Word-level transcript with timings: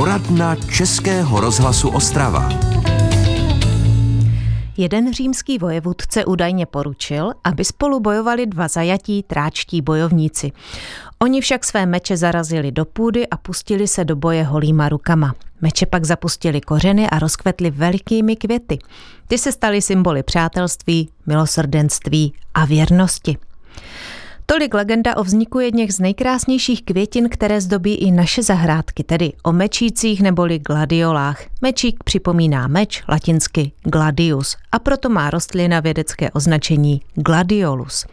Poradna 0.00 0.56
Českého 0.56 1.40
rozhlasu 1.40 1.88
Ostrava. 1.88 2.48
Jeden 4.76 5.12
římský 5.12 5.58
vojevůdce 5.58 6.24
údajně 6.24 6.66
poručil, 6.66 7.32
aby 7.44 7.64
spolu 7.64 8.00
bojovali 8.00 8.46
dva 8.46 8.68
zajatí 8.68 9.22
tráčtí 9.22 9.82
bojovníci. 9.82 10.52
Oni 11.18 11.40
však 11.40 11.64
své 11.64 11.86
meče 11.86 12.16
zarazili 12.16 12.72
do 12.72 12.84
půdy 12.84 13.28
a 13.28 13.36
pustili 13.36 13.88
se 13.88 14.04
do 14.04 14.16
boje 14.16 14.44
holýma 14.44 14.88
rukama. 14.88 15.34
Meče 15.60 15.86
pak 15.86 16.04
zapustili 16.04 16.60
kořeny 16.60 17.10
a 17.10 17.18
rozkvetly 17.18 17.70
velikými 17.70 18.36
květy. 18.36 18.78
Ty 19.28 19.38
se 19.38 19.52
staly 19.52 19.82
symboly 19.82 20.22
přátelství, 20.22 21.10
milosrdenství 21.26 22.34
a 22.54 22.64
věrnosti. 22.64 23.36
Tolik 24.50 24.74
legenda 24.74 25.16
o 25.16 25.24
vzniku 25.24 25.60
jedněch 25.60 25.92
z 25.92 25.98
nejkrásnějších 26.00 26.82
květin, 26.82 27.28
které 27.28 27.60
zdobí 27.60 27.94
i 27.94 28.10
naše 28.10 28.42
zahrádky, 28.42 29.04
tedy 29.04 29.32
o 29.42 29.52
mečících 29.52 30.22
neboli 30.22 30.58
gladiolách. 30.58 31.42
Mečík 31.62 32.04
připomíná 32.04 32.68
meč, 32.68 33.02
latinsky 33.08 33.72
gladius, 33.82 34.56
a 34.72 34.78
proto 34.78 35.08
má 35.08 35.30
rostlina 35.30 35.80
vědecké 35.80 36.30
označení 36.30 37.02
gladiolus. 37.14 38.06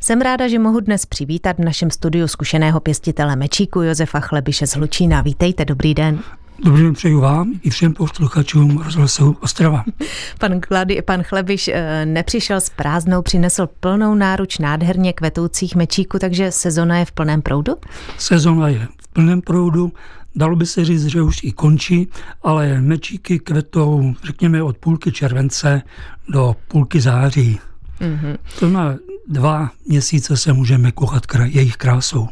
Jsem 0.00 0.20
ráda, 0.20 0.48
že 0.48 0.58
mohu 0.58 0.80
dnes 0.80 1.06
přivítat 1.06 1.56
v 1.58 1.64
našem 1.64 1.90
studiu 1.90 2.28
zkušeného 2.28 2.80
pěstitele 2.80 3.36
mečíku 3.36 3.82
Josefa 3.82 4.20
Chlebiše 4.20 4.66
z 4.66 4.76
Hlučína. 4.76 5.20
Vítejte, 5.22 5.64
dobrý 5.64 5.94
den. 5.94 6.22
Dobrý 6.64 6.82
den 6.82 6.94
přeju 6.94 7.20
vám 7.20 7.52
i 7.62 7.70
všem 7.70 7.92
posluchačům 7.92 8.78
rozhlasu 8.78 9.36
Ostrava. 9.40 9.84
Pan, 10.38 10.60
Klady, 10.60 11.02
pan 11.02 11.22
Chlebiš 11.22 11.68
eh, 11.68 12.06
nepřišel 12.06 12.60
s 12.60 12.70
prázdnou, 12.70 13.22
přinesl 13.22 13.68
plnou 13.80 14.14
náruč 14.14 14.58
nádherně 14.58 15.12
kvetoucích 15.12 15.74
mečíků, 15.74 16.18
takže 16.18 16.52
sezona 16.52 16.98
je 16.98 17.04
v 17.04 17.12
plném 17.12 17.42
proudu? 17.42 17.74
Sezona 18.18 18.68
je 18.68 18.88
v 19.02 19.08
plném 19.08 19.40
proudu, 19.40 19.92
dalo 20.34 20.56
by 20.56 20.66
se 20.66 20.84
říct, 20.84 21.06
že 21.06 21.22
už 21.22 21.44
i 21.44 21.52
končí, 21.52 22.08
ale 22.42 22.80
mečíky 22.80 23.38
kvetou, 23.38 24.14
řekněme, 24.24 24.62
od 24.62 24.78
půlky 24.78 25.12
července 25.12 25.82
do 26.28 26.56
půlky 26.68 27.00
září. 27.00 27.60
Mm-hmm. 28.00 28.36
To 28.58 28.68
na 28.68 28.96
dva 29.28 29.70
měsíce 29.86 30.36
se 30.36 30.52
můžeme 30.52 30.92
kochat 30.92 31.26
kraj, 31.26 31.50
jejich 31.50 31.76
krásou. 31.76 32.28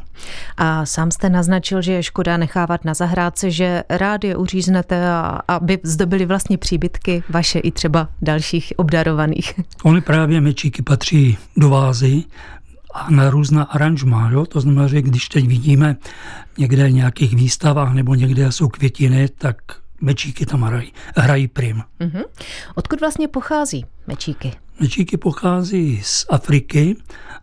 A 0.56 0.86
sám 0.86 1.10
jste 1.10 1.30
naznačil, 1.30 1.82
že 1.82 1.92
je 1.92 2.02
škoda 2.02 2.36
nechávat 2.36 2.84
na 2.84 2.94
zahrádce, 2.94 3.50
že 3.50 3.82
rád 3.90 4.24
je 4.24 4.36
uříznete, 4.36 5.10
a, 5.10 5.40
aby 5.48 5.78
zdobili 5.82 6.26
vlastně 6.26 6.58
příbytky 6.58 7.22
vaše 7.28 7.58
i 7.58 7.70
třeba 7.70 8.08
dalších 8.22 8.72
obdarovaných. 8.76 9.60
Ony 9.82 10.00
právě 10.00 10.40
mečíky 10.40 10.82
patří 10.82 11.38
do 11.56 11.68
vázy, 11.68 12.24
a 12.94 13.10
na 13.10 13.30
různá 13.30 13.62
aranžma. 13.62 14.30
Jo? 14.30 14.46
To 14.46 14.60
znamená, 14.60 14.86
že 14.86 15.02
když 15.02 15.28
teď 15.28 15.46
vidíme 15.46 15.96
někde 16.58 16.86
v 16.86 16.92
nějakých 16.92 17.34
výstavách 17.34 17.94
nebo 17.94 18.14
někde 18.14 18.52
jsou 18.52 18.68
květiny, 18.68 19.28
tak 19.38 19.56
mečíky 20.00 20.46
tam 20.46 20.62
hrají, 20.62 20.92
hrají 21.16 21.48
prim. 21.48 21.82
Uh-huh. 22.00 22.24
Odkud 22.74 23.00
vlastně 23.00 23.28
pochází 23.28 23.86
mečíky? 24.06 24.52
Mečíky 24.80 25.16
pochází 25.16 26.00
z 26.04 26.26
Afriky, 26.30 26.96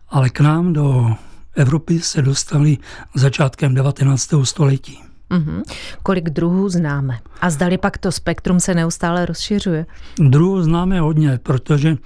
ale 0.08 0.30
k 0.30 0.40
nám 0.40 0.72
do 0.72 1.14
Evropy 1.54 2.00
se 2.00 2.22
dostali 2.22 2.78
začátkem 3.14 3.74
19. 3.74 4.28
století. 4.44 5.02
Uh-huh. 5.30 5.62
Kolik 6.02 6.30
druhů 6.30 6.68
známe? 6.68 7.18
A 7.40 7.50
zdali 7.50 7.78
pak 7.78 7.98
to 7.98 8.12
spektrum 8.12 8.60
se 8.60 8.74
neustále 8.74 9.26
rozšiřuje? 9.26 9.86
Druhů 10.18 10.62
známe 10.62 11.00
hodně, 11.00 11.38
protože 11.42 11.96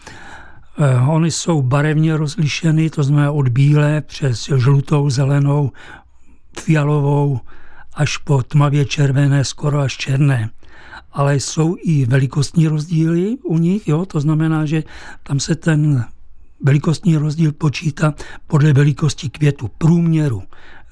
eh, 0.78 1.00
Ony 1.08 1.30
jsou 1.30 1.62
barevně 1.62 2.16
rozlišeny, 2.16 2.90
to 2.90 3.02
znamená 3.02 3.32
od 3.32 3.48
bílé 3.48 4.00
přes 4.00 4.44
žlutou, 4.56 5.10
zelenou, 5.10 5.72
fialovou, 6.60 7.40
až 7.94 8.16
po 8.16 8.42
tmavě 8.42 8.84
červené, 8.84 9.44
skoro 9.44 9.80
až 9.80 9.96
černé. 9.96 10.50
Ale 11.12 11.36
jsou 11.36 11.76
i 11.82 12.06
velikostní 12.06 12.68
rozdíly 12.68 13.36
u 13.44 13.58
nich, 13.58 13.88
jo? 13.88 14.06
to 14.06 14.20
znamená, 14.20 14.66
že 14.66 14.82
tam 15.22 15.40
se 15.40 15.54
ten 15.54 16.04
velikostní 16.64 17.16
rozdíl 17.16 17.52
počítá 17.52 18.14
podle 18.46 18.72
velikosti 18.72 19.28
květu, 19.28 19.70
průměru 19.78 20.42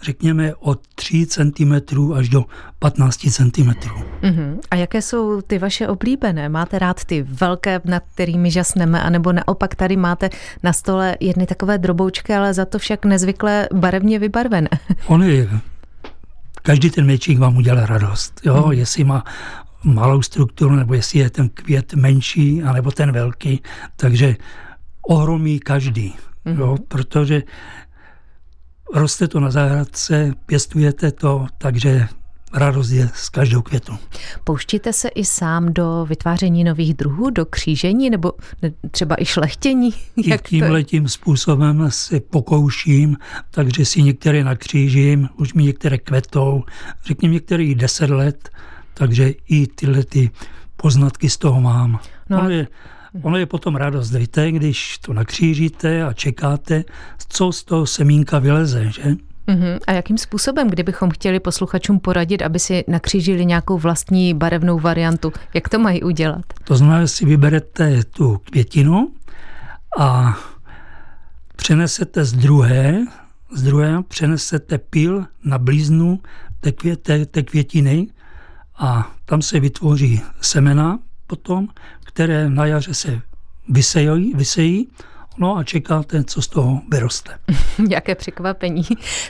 řekněme 0.03 0.55
od 0.55 0.81
3 0.95 1.27
cm 1.27 2.13
až 2.15 2.29
do 2.29 2.45
15 2.79 3.17
cm. 3.17 3.71
Uh-huh. 3.71 4.59
A 4.71 4.77
jaké 4.77 5.03
jsou 5.03 5.41
ty 5.41 5.59
vaše 5.59 5.89
oblíbené? 5.89 6.49
Máte 6.49 6.79
rád 6.79 7.05
ty 7.05 7.23
velké, 7.23 7.81
nad 7.85 8.03
kterými 8.15 8.51
žasneme, 8.51 9.03
anebo 9.03 9.33
naopak 9.33 9.75
tady 9.75 9.97
máte 9.97 10.31
na 10.63 10.73
stole 10.73 11.17
jedny 11.21 11.47
takové 11.47 11.79
droboučky, 11.79 12.35
ale 12.35 12.55
za 12.55 12.65
to 12.65 12.79
však 12.79 13.05
nezvykle 13.05 13.69
barevně 13.75 14.19
vybarvené? 14.19 14.69
Ony 15.07 15.49
každý 16.63 16.91
ten 16.91 17.07
mečík 17.07 17.39
vám 17.39 17.57
udělá 17.57 17.87
radost. 17.87 18.41
Jo? 18.45 18.55
Hmm. 18.55 18.73
Jestli 18.73 19.05
má 19.05 19.25
malou 19.85 20.23
strukturu, 20.23 20.75
nebo 20.75 20.95
jestli 20.95 21.19
je 21.19 21.31
ten 21.31 21.49
květ 21.49 21.95
menší, 21.95 22.63
anebo 22.63 22.91
ten 22.91 23.13
velký. 23.13 23.63
Takže 23.97 24.37
ohromí 25.03 25.61
každý. 25.61 26.15
Hmm. 26.45 26.59
Jo? 26.59 26.77
Protože 26.89 27.43
roste 28.95 29.29
to 29.29 29.41
na 29.41 29.51
zahradce, 29.51 30.33
pěstujete 30.47 31.13
to, 31.13 31.47
takže 31.59 32.09
radost 32.53 32.91
je 32.91 33.11
z 33.15 33.29
každou 33.29 33.63
květu. 33.63 33.93
Pouštíte 34.45 34.93
se 34.93 35.09
i 35.09 35.25
sám 35.25 35.73
do 35.73 36.07
vytváření 36.09 36.65
nových 36.65 36.95
druhů, 36.95 37.31
do 37.31 37.47
křížení 37.47 38.11
nebo 38.11 38.33
třeba 38.91 39.17
i 39.23 39.25
šlechtění? 39.25 39.95
I 40.17 40.39
tímhle 40.39 40.85
tím 40.85 41.09
způsobem 41.09 41.87
se 41.89 42.21
pokouším, 42.21 43.17
takže 43.51 43.85
si 43.85 44.03
některé 44.03 44.45
nakřížím, 44.45 45.29
už 45.37 45.55
mi 45.55 45.63
některé 45.63 45.99
kvetou, 45.99 46.65
řekněme 47.05 47.35
některé 47.35 47.65
i 47.65 47.75
deset 47.75 48.11
let, 48.11 48.51
takže 48.95 49.33
i 49.49 49.67
tyhle 49.67 50.05
ty 50.05 50.31
poznatky 50.77 51.31
z 51.31 51.37
toho 51.37 51.61
mám. 51.61 52.01
No. 52.29 52.39
Ono, 52.41 52.51
je, 52.51 52.67
ono 53.23 53.37
je 53.37 53.47
potom 53.47 53.77
radost, 53.77 54.11
víte, 54.11 54.53
když 54.53 54.99
to 54.99 55.13
nakřížíte 55.13 56.03
a 56.03 56.13
čekáte, 56.13 56.85
co 57.29 57.53
z 57.53 57.65
toho 57.65 57.87
semínka 57.87 58.39
vyleze, 58.39 58.91
že? 58.91 59.03
Uh-huh. 59.51 59.79
A 59.87 59.93
jakým 59.93 60.19
způsobem, 60.19 60.69
kdybychom 60.69 61.11
chtěli 61.11 61.41
posluchačům 61.41 62.01
poradit, 62.01 62.43
aby 62.43 62.59
si 62.59 62.85
nakřížili 62.89 63.47
nějakou 63.47 63.79
vlastní 63.79 64.35
barevnou 64.35 64.79
variantu, 64.79 65.33
jak 65.55 65.69
to 65.69 65.79
mají 65.79 66.03
udělat? 66.03 66.43
To 66.65 66.77
znamená, 66.77 67.01
že 67.01 67.09
si 67.09 67.25
vyberete 67.25 68.05
tu 68.05 68.41
květinu 68.51 69.09
a 69.99 70.39
přenesete 71.57 72.25
z 72.25 72.33
druhé, 72.33 73.05
z 73.55 73.63
druhé 73.63 74.03
přenesete 74.09 74.79
pil 74.79 75.25
na 75.45 75.59
blíznu 75.59 76.21
té, 76.61 76.73
kvě, 76.73 76.97
té, 76.97 77.27
té 77.27 77.43
květiny 77.43 78.07
a 78.79 79.13
tam 79.25 79.43
se 79.43 79.61
vytvoří 79.61 80.23
semena 80.41 80.99
potom, 81.27 81.69
které 82.05 82.51
na 82.51 82.67
jaře 82.67 82.95
se 82.95 83.21
vysejí, 83.69 84.35
vysejí 84.35 84.89
No 85.39 85.57
a 85.57 85.65
čekáte, 85.65 86.25
co 86.25 86.43
z 86.43 86.49
toho 86.49 86.81
vyroste. 86.93 87.39
Jaké 87.91 88.15
překvapení. 88.15 88.83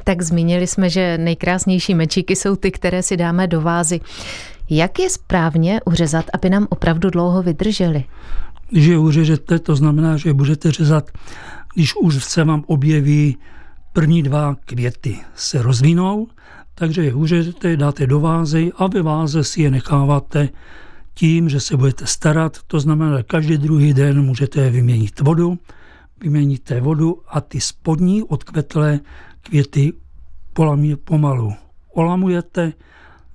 Tak 0.04 0.22
zmínili 0.22 0.66
jsme, 0.66 0.90
že 0.90 1.18
nejkrásnější 1.18 1.94
mečíky 1.94 2.36
jsou 2.36 2.56
ty, 2.56 2.70
které 2.70 3.02
si 3.02 3.16
dáme 3.16 3.46
do 3.46 3.60
vázy. 3.60 4.00
Jak 4.70 4.98
je 4.98 5.10
správně 5.10 5.80
uřezat, 5.84 6.24
aby 6.34 6.50
nám 6.50 6.66
opravdu 6.70 7.10
dlouho 7.10 7.42
vydrželi? 7.42 8.04
Když 8.70 8.86
je 8.86 8.98
uřežete, 8.98 9.58
to 9.58 9.76
znamená, 9.76 10.16
že 10.16 10.34
budete 10.34 10.72
řezat, 10.72 11.10
když 11.74 11.94
už 11.96 12.24
se 12.24 12.44
vám 12.44 12.64
objeví 12.66 13.38
první 13.92 14.22
dva 14.22 14.56
květy 14.64 15.18
se 15.34 15.62
rozvinou, 15.62 16.26
takže 16.74 17.04
je 17.04 17.14
uřežete, 17.14 17.76
dáte 17.76 18.06
do 18.06 18.20
vázy 18.20 18.72
a 18.76 18.86
ve 18.86 19.02
váze 19.02 19.44
si 19.44 19.62
je 19.62 19.70
necháváte 19.70 20.48
tím, 21.14 21.48
že 21.48 21.60
se 21.60 21.76
budete 21.76 22.06
starat, 22.06 22.58
to 22.66 22.80
znamená, 22.80 23.16
že 23.16 23.22
každý 23.22 23.58
druhý 23.58 23.94
den 23.94 24.22
můžete 24.22 24.70
vyměnit 24.70 25.20
vodu, 25.20 25.58
vyměníte 26.20 26.80
vodu 26.80 27.22
a 27.28 27.40
ty 27.40 27.60
spodní 27.60 28.22
odkvetlé 28.22 29.00
květy 29.40 29.92
pomalu 31.04 31.52
olamujete, 31.94 32.72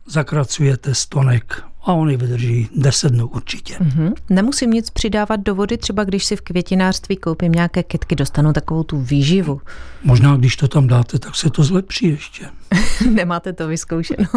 zakracujete 0.07 0.95
stonek 0.95 1.63
a 1.86 1.94
oni 1.94 2.18
vydrží 2.18 2.70
10 2.76 3.10
dnů 3.10 3.28
určitě. 3.28 3.76
Mm-hmm. 3.76 4.14
Nemusím 4.30 4.72
nic 4.72 4.90
přidávat 4.90 5.40
do 5.40 5.56
vody, 5.56 5.78
třeba 5.78 6.04
když 6.04 6.26
si 6.26 6.36
v 6.36 6.42
květinářství 6.42 7.16
koupím 7.16 7.52
nějaké 7.52 7.84
kytky, 7.84 8.16
dostanu 8.16 8.54
takovou 8.54 8.84
tu 8.84 9.00
výživu. 9.02 9.62
Možná, 10.04 10.38
když 10.38 10.56
to 10.56 10.68
tam 10.68 10.88
dáte, 10.88 11.20
tak 11.20 11.36
se 11.36 11.50
to 11.50 11.64
zlepší 11.64 12.08
ještě. 12.08 12.46
Nemáte 13.12 13.54
to 13.54 13.68
vyzkoušeno. 13.68 14.28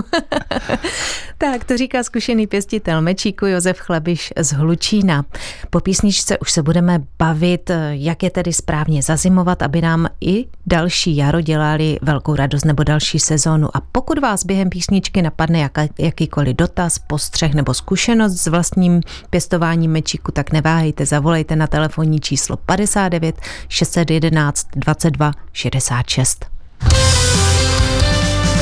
tak, 1.39 1.65
to 1.65 1.77
říká 1.77 2.03
zkušený 2.03 2.47
pěstitel 2.47 3.03
mečíku 3.03 3.47
Josef 3.47 3.79
Chlebiš 3.79 4.33
z 4.41 4.53
Hlučína. 4.53 5.25
Po 5.71 5.81
písničce 5.81 6.39
už 6.39 6.53
se 6.53 6.63
budeme 6.63 7.03
bavit, 7.19 7.71
jak 7.91 8.23
je 8.23 8.31
tedy 8.31 8.53
správně 8.53 9.03
zazimovat, 9.03 9.63
aby 9.63 9.81
nám 9.81 10.09
i 10.21 10.47
další 10.67 11.17
jaro 11.17 11.41
dělali 11.41 11.99
velkou 12.03 12.35
radost 12.35 12.65
nebo 12.65 12.85
další 12.85 13.19
sezónu. 13.19 13.77
A 13.77 13.81
pokud 13.81 14.19
vás 14.19 14.45
během 14.45 14.71
písničky 14.71 15.23
napadne 15.23 15.61
jak, 15.61 15.79
jakýkoliv 15.99 16.57
dotaz, 16.57 16.99
postřeh 16.99 17.38
nebo 17.55 17.75
zkušenost 17.75 18.37
s 18.37 18.47
vlastním 18.47 19.01
pěstováním 19.31 19.93
mečíku, 19.93 20.33
tak 20.33 20.53
neváhejte, 20.53 21.07
zavolejte 21.07 21.57
na 21.57 21.67
telefonní 21.67 22.21
číslo 22.21 22.57
59 22.57 23.41
611 23.69 24.67
22 24.77 25.33
66. 25.53 26.47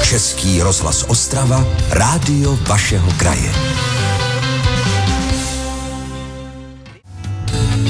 Český 0.03 0.63
rozhlas 0.63 1.03
Ostrava, 1.09 1.65
rádio 1.91 2.59
vašeho 2.69 3.13
kraje. 3.17 3.53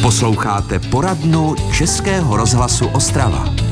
Posloucháte 0.03 0.79
poradnu 0.79 1.55
Českého 1.73 2.37
rozhlasu 2.37 2.87
Ostrava. 2.87 3.66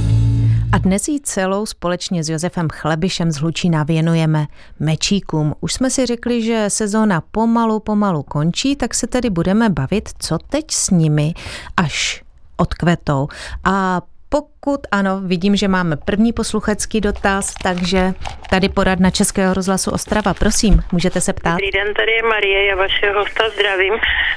A 0.74 0.78
dnes 0.78 1.08
ji 1.08 1.20
celou 1.20 1.66
společně 1.66 2.24
s 2.24 2.28
Josefem 2.28 2.68
Chlebišem 2.72 3.32
z 3.32 3.36
Hlučína 3.36 3.82
věnujeme 3.82 4.46
mečíkům. 4.80 5.54
Už 5.60 5.72
jsme 5.72 5.90
si 5.90 6.06
řekli, 6.06 6.42
že 6.42 6.64
sezóna 6.68 7.20
pomalu, 7.20 7.80
pomalu 7.80 8.22
končí, 8.22 8.76
tak 8.76 8.94
se 8.94 9.06
tedy 9.06 9.30
budeme 9.30 9.70
bavit, 9.70 10.08
co 10.18 10.38
teď 10.38 10.64
s 10.70 10.90
nimi, 10.90 11.34
až 11.76 12.24
odkvetou. 12.56 13.28
A 13.64 14.02
pokud 14.34 14.80
ano, 14.90 15.20
vidím, 15.24 15.56
že 15.56 15.68
máme 15.68 15.96
první 15.96 16.32
posluchecký 16.32 17.00
dotaz, 17.00 17.54
takže 17.62 18.12
tady 18.50 18.68
poradna 18.68 19.10
Českého 19.10 19.54
rozhlasu 19.54 19.90
Ostrava. 19.90 20.34
Prosím, 20.34 20.82
můžete 20.92 21.20
se 21.20 21.32
ptát. 21.32 21.52
Dobrý 21.52 21.70
den, 21.70 21.94
tady 21.94 22.12
je 22.12 22.22
Marie, 22.22 22.66
já 22.66 22.76
vašeho 22.76 23.18
hosta 23.18 23.44
zdravím. 23.50 23.94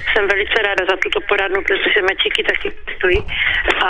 Jsem 0.09 0.27
velice 0.27 0.57
ráda 0.67 0.83
za 0.89 0.95
tuto 1.03 1.19
poradnu, 1.29 1.61
protože 1.67 2.01
mečiky 2.09 2.44
taky 2.44 2.71
stojí. 2.97 3.19
A 3.88 3.89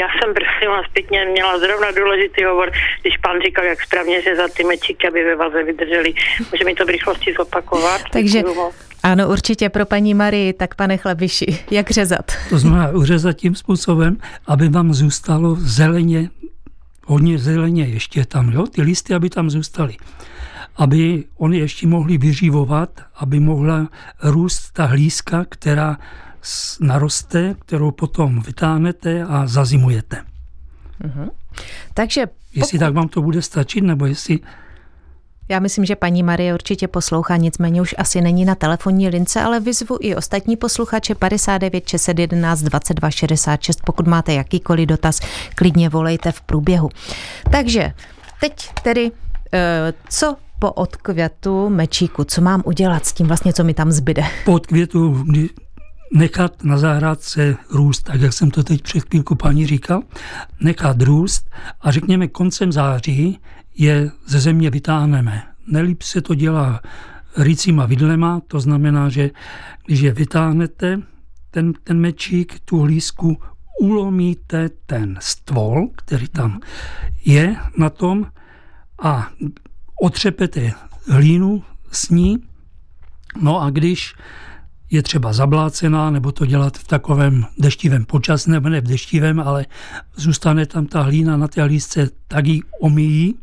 já 0.00 0.06
jsem 0.08 0.34
prosím 0.34 0.68
vás 0.74 0.86
zpětně 0.90 1.24
měla 1.24 1.58
zrovna 1.58 1.90
důležitý 1.90 2.44
hovor, 2.44 2.72
když 3.00 3.16
pan 3.16 3.40
říkal, 3.46 3.64
jak 3.64 3.82
správně 3.82 4.22
že 4.22 4.36
za 4.36 4.48
ty 4.56 4.64
mečiky, 4.64 5.08
aby 5.08 5.24
ve 5.24 5.36
vaze 5.36 5.64
vydrželi. 5.64 6.14
Může 6.52 6.64
mi 6.64 6.74
to 6.74 6.84
v 6.84 6.88
rychlosti 6.88 7.34
zopakovat? 7.38 8.00
Takže 8.12 8.42
ano, 9.02 9.28
určitě 9.28 9.68
pro 9.68 9.86
paní 9.86 10.14
Marii, 10.14 10.52
tak 10.52 10.74
pane 10.74 10.96
Chlabiši, 10.96 11.58
jak 11.70 11.90
řezat? 11.90 12.32
To 12.50 12.58
znamená 12.58 12.88
uřezat 12.88 13.36
tím 13.36 13.54
způsobem, 13.54 14.16
aby 14.46 14.68
vám 14.68 14.94
zůstalo 14.94 15.56
zeleně, 15.60 16.30
hodně 17.06 17.38
zeleně 17.38 17.84
ještě 17.84 18.24
tam, 18.24 18.50
jo? 18.50 18.66
ty 18.66 18.82
listy, 18.82 19.14
aby 19.14 19.30
tam 19.30 19.50
zůstaly. 19.50 19.96
Aby 20.76 21.24
oni 21.36 21.58
ještě 21.58 21.86
mohli 21.86 22.18
vyživovat, 22.18 23.00
aby 23.14 23.40
mohla 23.40 23.88
růst 24.22 24.72
ta 24.72 24.86
hlízka, 24.86 25.44
která 25.48 25.98
naroste, 26.80 27.54
kterou 27.58 27.90
potom 27.90 28.40
vytáhnete 28.40 29.22
a 29.22 29.46
zazimujete. 29.46 30.24
Uh-huh. 31.04 31.30
Takže 31.94 32.26
pokud... 32.26 32.36
Jestli 32.54 32.78
tak 32.78 32.94
vám 32.94 33.08
to 33.08 33.22
bude 33.22 33.42
stačit, 33.42 33.80
nebo 33.80 34.06
jestli 34.06 34.38
já 35.48 35.58
myslím, 35.58 35.84
že 35.84 35.96
paní 35.96 36.22
Marie 36.22 36.54
určitě 36.54 36.88
poslouchá, 36.88 37.36
nicméně 37.36 37.82
už 37.82 37.94
asi 37.98 38.20
není 38.20 38.44
na 38.44 38.54
telefonní 38.54 39.08
lince, 39.08 39.40
ale 39.40 39.60
vyzvu 39.60 39.98
i 40.00 40.16
ostatní 40.16 40.56
posluchače 40.56 41.14
59 41.14 41.88
611 41.88 42.62
22 42.62 43.10
66. 43.10 43.80
Pokud 43.84 44.06
máte 44.06 44.32
jakýkoliv 44.32 44.88
dotaz, 44.88 45.20
klidně 45.54 45.88
volejte 45.88 46.32
v 46.32 46.40
průběhu. 46.40 46.88
Takže 47.50 47.92
teď 48.40 48.68
tedy, 48.82 49.10
eh, 49.52 49.92
co 50.08 50.36
po 50.58 50.72
odkvětu 50.72 51.68
mečíku, 51.68 52.24
co 52.24 52.40
mám 52.40 52.62
udělat 52.64 53.06
s 53.06 53.12
tím 53.12 53.26
vlastně, 53.26 53.52
co 53.52 53.64
mi 53.64 53.74
tam 53.74 53.92
zbyde? 53.92 54.22
Po 54.44 54.52
odkvětu 54.52 55.24
nechat 56.12 56.64
na 56.64 56.78
zahrádce 56.78 57.56
růst, 57.70 58.02
tak 58.02 58.20
jak 58.20 58.32
jsem 58.32 58.50
to 58.50 58.62
teď 58.62 58.82
před 58.82 59.04
chvílku 59.08 59.34
paní 59.34 59.66
říkal, 59.66 60.02
nechat 60.60 61.02
růst 61.02 61.50
a 61.80 61.90
řekněme 61.90 62.28
koncem 62.28 62.72
září 62.72 63.38
je 63.74 64.10
ze 64.26 64.40
země 64.40 64.70
vytáhneme. 64.70 65.42
Nelíp 65.66 66.02
se 66.02 66.20
to 66.20 66.34
dělá 66.34 66.80
rýcíma 67.36 67.86
vidlema, 67.86 68.40
to 68.46 68.60
znamená, 68.60 69.08
že 69.08 69.30
když 69.86 70.00
je 70.00 70.12
vytáhnete, 70.12 71.02
ten, 71.50 71.72
ten 71.84 72.00
mečík, 72.00 72.60
tu 72.64 72.80
hlízku, 72.80 73.38
ulomíte 73.80 74.70
ten 74.86 75.18
stvol, 75.20 75.88
který 75.96 76.28
tam 76.28 76.60
je 77.24 77.56
na 77.78 77.90
tom 77.90 78.26
a 79.02 79.30
otřepete 80.02 80.72
hlínu 81.08 81.62
s 81.92 82.08
ní. 82.10 82.38
No 83.40 83.60
a 83.60 83.70
když 83.70 84.14
je 84.92 85.02
třeba 85.02 85.32
zablácená, 85.32 86.10
nebo 86.10 86.32
to 86.32 86.46
dělat 86.46 86.78
v 86.78 86.86
takovém 86.86 87.46
deštivém 87.58 88.04
počasí, 88.04 88.50
nebo 88.50 88.68
ne 88.68 88.80
v 88.80 88.84
deštivém, 88.84 89.40
ale 89.40 89.66
zůstane 90.16 90.66
tam 90.66 90.86
ta 90.86 91.02
hlína 91.02 91.36
na 91.36 91.48
té 91.48 91.62
hlízce, 91.62 92.10
tak 92.28 92.46
ji 92.46 92.60
omíjí, 92.80 93.34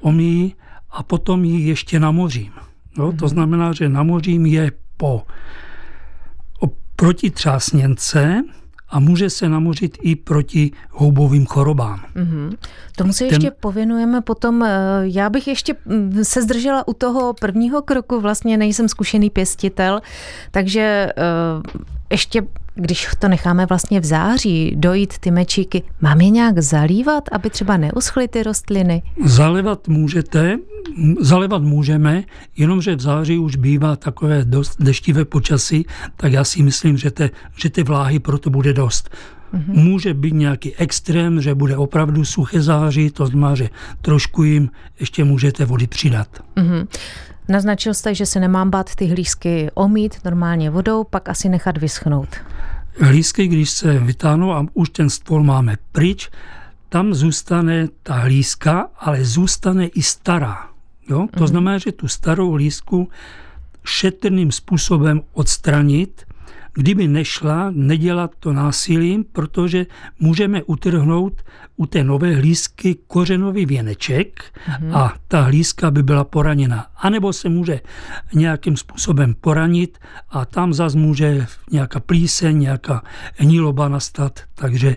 omíjí 0.00 0.54
a 0.90 1.02
potom 1.02 1.44
ji 1.44 1.68
ještě 1.68 2.00
namořím. 2.00 2.52
No, 2.98 3.12
to 3.12 3.24
mhm. 3.24 3.28
znamená, 3.28 3.72
že 3.72 3.88
namořím 3.88 4.46
je 4.46 4.72
po 4.96 5.22
proti 7.00 7.30
třásněnce, 7.30 8.42
a 8.90 9.00
může 9.00 9.30
se 9.30 9.48
namořit 9.48 9.98
i 10.02 10.16
proti 10.16 10.70
houbovým 10.90 11.46
chorobám. 11.46 12.00
Mm-hmm. 12.16 12.56
Tomu 12.96 13.12
se 13.12 13.24
Ten... 13.24 13.28
ještě 13.28 13.50
pověnujeme 13.50 14.20
potom. 14.20 14.62
Eh, 14.62 14.68
já 15.02 15.30
bych 15.30 15.48
ještě 15.48 15.74
mm, 15.84 16.24
se 16.24 16.42
zdržela 16.42 16.88
u 16.88 16.92
toho 16.92 17.32
prvního 17.32 17.82
kroku, 17.82 18.20
vlastně 18.20 18.56
nejsem 18.56 18.88
zkušený 18.88 19.30
pěstitel, 19.30 20.00
takže 20.50 21.12
eh, 21.16 21.90
ještě 22.10 22.42
když 22.74 23.08
to 23.18 23.28
necháme 23.28 23.66
vlastně 23.66 24.00
v 24.00 24.04
září 24.04 24.72
dojít 24.76 25.18
ty 25.18 25.30
mečíky, 25.30 25.82
mám 26.00 26.20
je 26.20 26.30
nějak 26.30 26.58
zalívat, 26.58 27.24
aby 27.32 27.50
třeba 27.50 27.76
neuschly 27.76 28.28
ty 28.28 28.42
rostliny? 28.42 29.02
Zalivat 29.24 29.88
můžete, 29.88 30.58
zalivat 31.20 31.62
můžeme, 31.62 32.22
jenomže 32.56 32.96
v 32.96 33.00
září 33.00 33.38
už 33.38 33.56
bývá 33.56 33.96
takové 33.96 34.44
dost 34.44 34.82
deštivé 34.82 35.24
počasí, 35.24 35.86
tak 36.16 36.32
já 36.32 36.44
si 36.44 36.62
myslím, 36.62 36.96
že, 36.96 37.10
te, 37.10 37.30
že 37.56 37.70
ty 37.70 37.82
vláhy 37.82 38.18
proto 38.18 38.50
bude 38.50 38.72
dost. 38.72 39.10
Mm-hmm. 39.54 39.74
Může 39.74 40.14
být 40.14 40.34
nějaký 40.34 40.76
extrém, 40.76 41.40
že 41.40 41.54
bude 41.54 41.76
opravdu 41.76 42.24
suché 42.24 42.62
září, 42.62 43.10
to 43.10 43.26
znamená, 43.26 43.54
že 43.54 43.68
trošku 44.02 44.42
jim 44.42 44.70
ještě 45.00 45.24
můžete 45.24 45.64
vody 45.64 45.86
přidat. 45.86 46.28
Mm-hmm. 46.56 46.86
Naznačil 47.50 47.94
jste, 47.94 48.14
že 48.14 48.26
se 48.26 48.40
nemám 48.40 48.70
bát 48.70 48.94
ty 48.94 49.06
hlízky 49.06 49.70
omít 49.74 50.16
normálně 50.24 50.70
vodou, 50.70 51.04
pak 51.04 51.28
asi 51.28 51.48
nechat 51.48 51.78
vyschnout. 51.78 52.28
Hlízky, 53.00 53.46
když 53.46 53.70
se 53.70 53.98
vytáhnou 53.98 54.52
a 54.52 54.66
už 54.74 54.88
ten 54.88 55.10
stvol 55.10 55.42
máme 55.42 55.76
pryč, 55.92 56.30
tam 56.88 57.14
zůstane 57.14 57.88
ta 58.02 58.14
hlízka, 58.14 58.88
ale 58.98 59.24
zůstane 59.24 59.86
i 59.86 60.02
stará. 60.02 60.68
Jo? 61.08 61.26
To 61.36 61.40
mm. 61.40 61.46
znamená, 61.46 61.78
že 61.78 61.92
tu 61.92 62.08
starou 62.08 62.50
hlízku 62.50 63.08
šetrným 63.84 64.52
způsobem 64.52 65.22
odstranit 65.32 66.26
kdyby 66.72 67.08
nešla, 67.08 67.70
nedělat 67.74 68.30
to 68.40 68.52
násilím, 68.52 69.24
protože 69.24 69.86
můžeme 70.20 70.62
utrhnout 70.62 71.42
u 71.76 71.86
té 71.86 72.04
nové 72.04 72.34
hlízky 72.34 72.96
kořenový 73.06 73.66
věneček 73.66 74.42
mm-hmm. 74.42 74.96
a 74.96 75.14
ta 75.28 75.40
hlízka 75.40 75.90
by 75.90 76.02
byla 76.02 76.24
poraněna. 76.24 76.86
A 76.96 77.10
nebo 77.10 77.32
se 77.32 77.48
může 77.48 77.80
nějakým 78.34 78.76
způsobem 78.76 79.34
poranit 79.40 79.98
a 80.30 80.44
tam 80.44 80.72
zase 80.72 80.98
může 80.98 81.46
nějaká 81.70 82.00
plíseň, 82.00 82.58
nějaká 82.58 83.02
hniloba 83.36 83.88
nastat. 83.88 84.40
Takže 84.54 84.96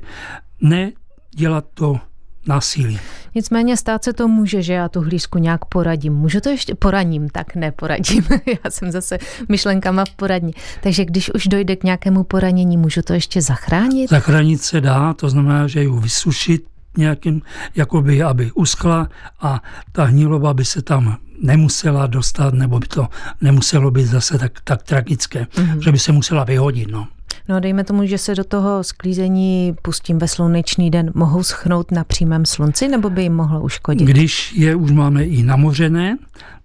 ne 0.61 0.91
dělat 1.35 1.65
to 1.73 1.99
násilí. 2.47 2.99
Nicméně 3.35 3.77
stát 3.77 4.03
se 4.03 4.13
to 4.13 4.27
může, 4.27 4.61
že 4.61 4.73
já 4.73 4.89
tu 4.89 5.01
hlízku 5.01 5.37
nějak 5.37 5.65
poradím. 5.65 6.13
Můžu 6.13 6.39
to 6.39 6.49
ještě 6.49 6.75
poradím, 6.75 7.29
tak 7.29 7.55
neporadím. 7.55 8.23
já 8.63 8.71
jsem 8.71 8.91
zase 8.91 9.17
myšlenkama 9.49 10.05
v 10.05 10.11
poradní. 10.11 10.53
Takže 10.81 11.05
když 11.05 11.33
už 11.33 11.47
dojde 11.47 11.75
k 11.75 11.83
nějakému 11.83 12.23
poranění, 12.23 12.77
můžu 12.77 13.01
to 13.01 13.13
ještě 13.13 13.41
zachránit? 13.41 14.09
Zachránit 14.09 14.61
se 14.61 14.81
dá, 14.81 15.13
to 15.13 15.29
znamená, 15.29 15.67
že 15.67 15.81
ji 15.81 15.89
vysušit 15.99 16.63
nějakým, 16.97 17.41
jakoby, 17.75 18.23
aby 18.23 18.51
uschla 18.51 19.09
a 19.41 19.61
ta 19.91 20.03
hniloba 20.03 20.53
by 20.53 20.65
se 20.65 20.81
tam 20.81 21.17
nemusela 21.41 22.07
dostat, 22.07 22.53
nebo 22.53 22.79
by 22.79 22.87
to 22.87 23.07
nemuselo 23.41 23.91
být 23.91 24.05
zase 24.05 24.37
tak, 24.37 24.51
tak 24.63 24.83
tragické, 24.83 25.43
mm-hmm. 25.43 25.79
že 25.79 25.91
by 25.91 25.99
se 25.99 26.11
musela 26.11 26.43
vyhodit. 26.43 26.91
No. 26.91 27.07
No 27.49 27.59
dejme 27.59 27.83
tomu, 27.83 28.05
že 28.05 28.17
se 28.17 28.35
do 28.35 28.43
toho 28.43 28.83
sklízení 28.83 29.75
pustím 29.81 30.19
ve 30.19 30.27
slunečný 30.27 30.91
den, 30.91 31.11
mohou 31.15 31.43
schnout 31.43 31.91
na 31.91 32.03
přímém 32.03 32.45
slunci, 32.45 32.87
nebo 32.87 33.09
by 33.09 33.23
jim 33.23 33.33
mohlo 33.33 33.61
uškodit? 33.61 34.07
Když 34.07 34.53
je 34.53 34.75
už 34.75 34.91
máme 34.91 35.23
i 35.23 35.43
namořené, 35.43 36.17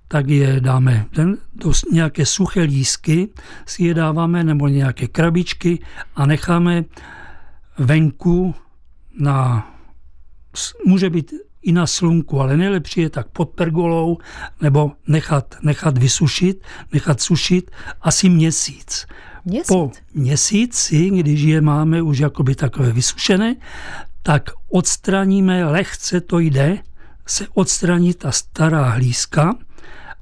tak 0.08 0.28
je 0.28 0.60
dáme 0.60 1.06
ten, 1.14 1.36
do 1.54 1.72
nějaké 1.92 2.26
suché 2.26 2.62
lísky, 2.62 3.28
si 3.66 3.84
je 3.84 3.94
dáváme, 3.94 4.44
nebo 4.44 4.68
nějaké 4.68 5.06
krabičky 5.06 5.78
a 6.16 6.26
necháme 6.26 6.84
venku 7.78 8.54
na, 9.20 9.66
může 10.86 11.10
být 11.10 11.32
i 11.62 11.72
na 11.72 11.86
slunku, 11.86 12.40
ale 12.40 12.56
nejlepší 12.56 13.00
je 13.00 13.10
tak 13.10 13.28
pod 13.28 13.50
pergolou 13.50 14.18
nebo 14.62 14.92
nechat, 15.06 15.54
nechat 15.62 15.98
vysušit, 15.98 16.64
nechat 16.92 17.20
sušit 17.20 17.70
asi 18.00 18.28
měsíc. 18.28 19.06
Měsíc. 19.48 19.66
Po 19.68 19.90
měsíci, 20.14 21.10
když 21.10 21.40
je 21.40 21.60
máme 21.60 22.02
už 22.02 22.18
jakoby 22.18 22.54
takové 22.54 22.92
vysušené, 22.92 23.56
tak 24.22 24.50
odstraníme, 24.68 25.64
lehce 25.64 26.20
to 26.20 26.38
jde, 26.38 26.78
se 27.26 27.46
odstraní 27.54 28.14
ta 28.14 28.32
stará 28.32 28.90
hlízka 28.90 29.54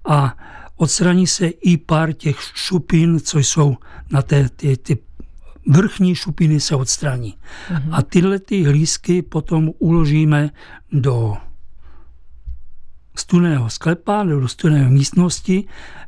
a 0.05 0.37
odstraní 0.77 1.27
se 1.27 1.47
i 1.47 1.77
pár 1.77 2.13
těch 2.13 2.39
šupin, 2.55 3.21
co 3.21 3.39
jsou 3.39 3.77
na 4.11 4.23
té, 4.23 4.49
ty, 4.49 4.77
ty 4.77 4.99
vrchní 5.67 6.15
šupiny 6.15 6.61
se 6.61 6.77
odstraní. 6.77 7.35
Mm-hmm. 7.35 7.89
A 7.93 8.03
tyhle 8.03 8.39
ty 8.39 8.63
hlízky 8.63 9.23
potom 9.23 9.71
uložíme 9.79 10.51
do 10.93 11.37
studeného 13.21 13.71
sklepa 13.71 14.25
nebo 14.25 14.41
do 14.41 14.49
studené 14.49 14.89
místnosti, 14.89 15.65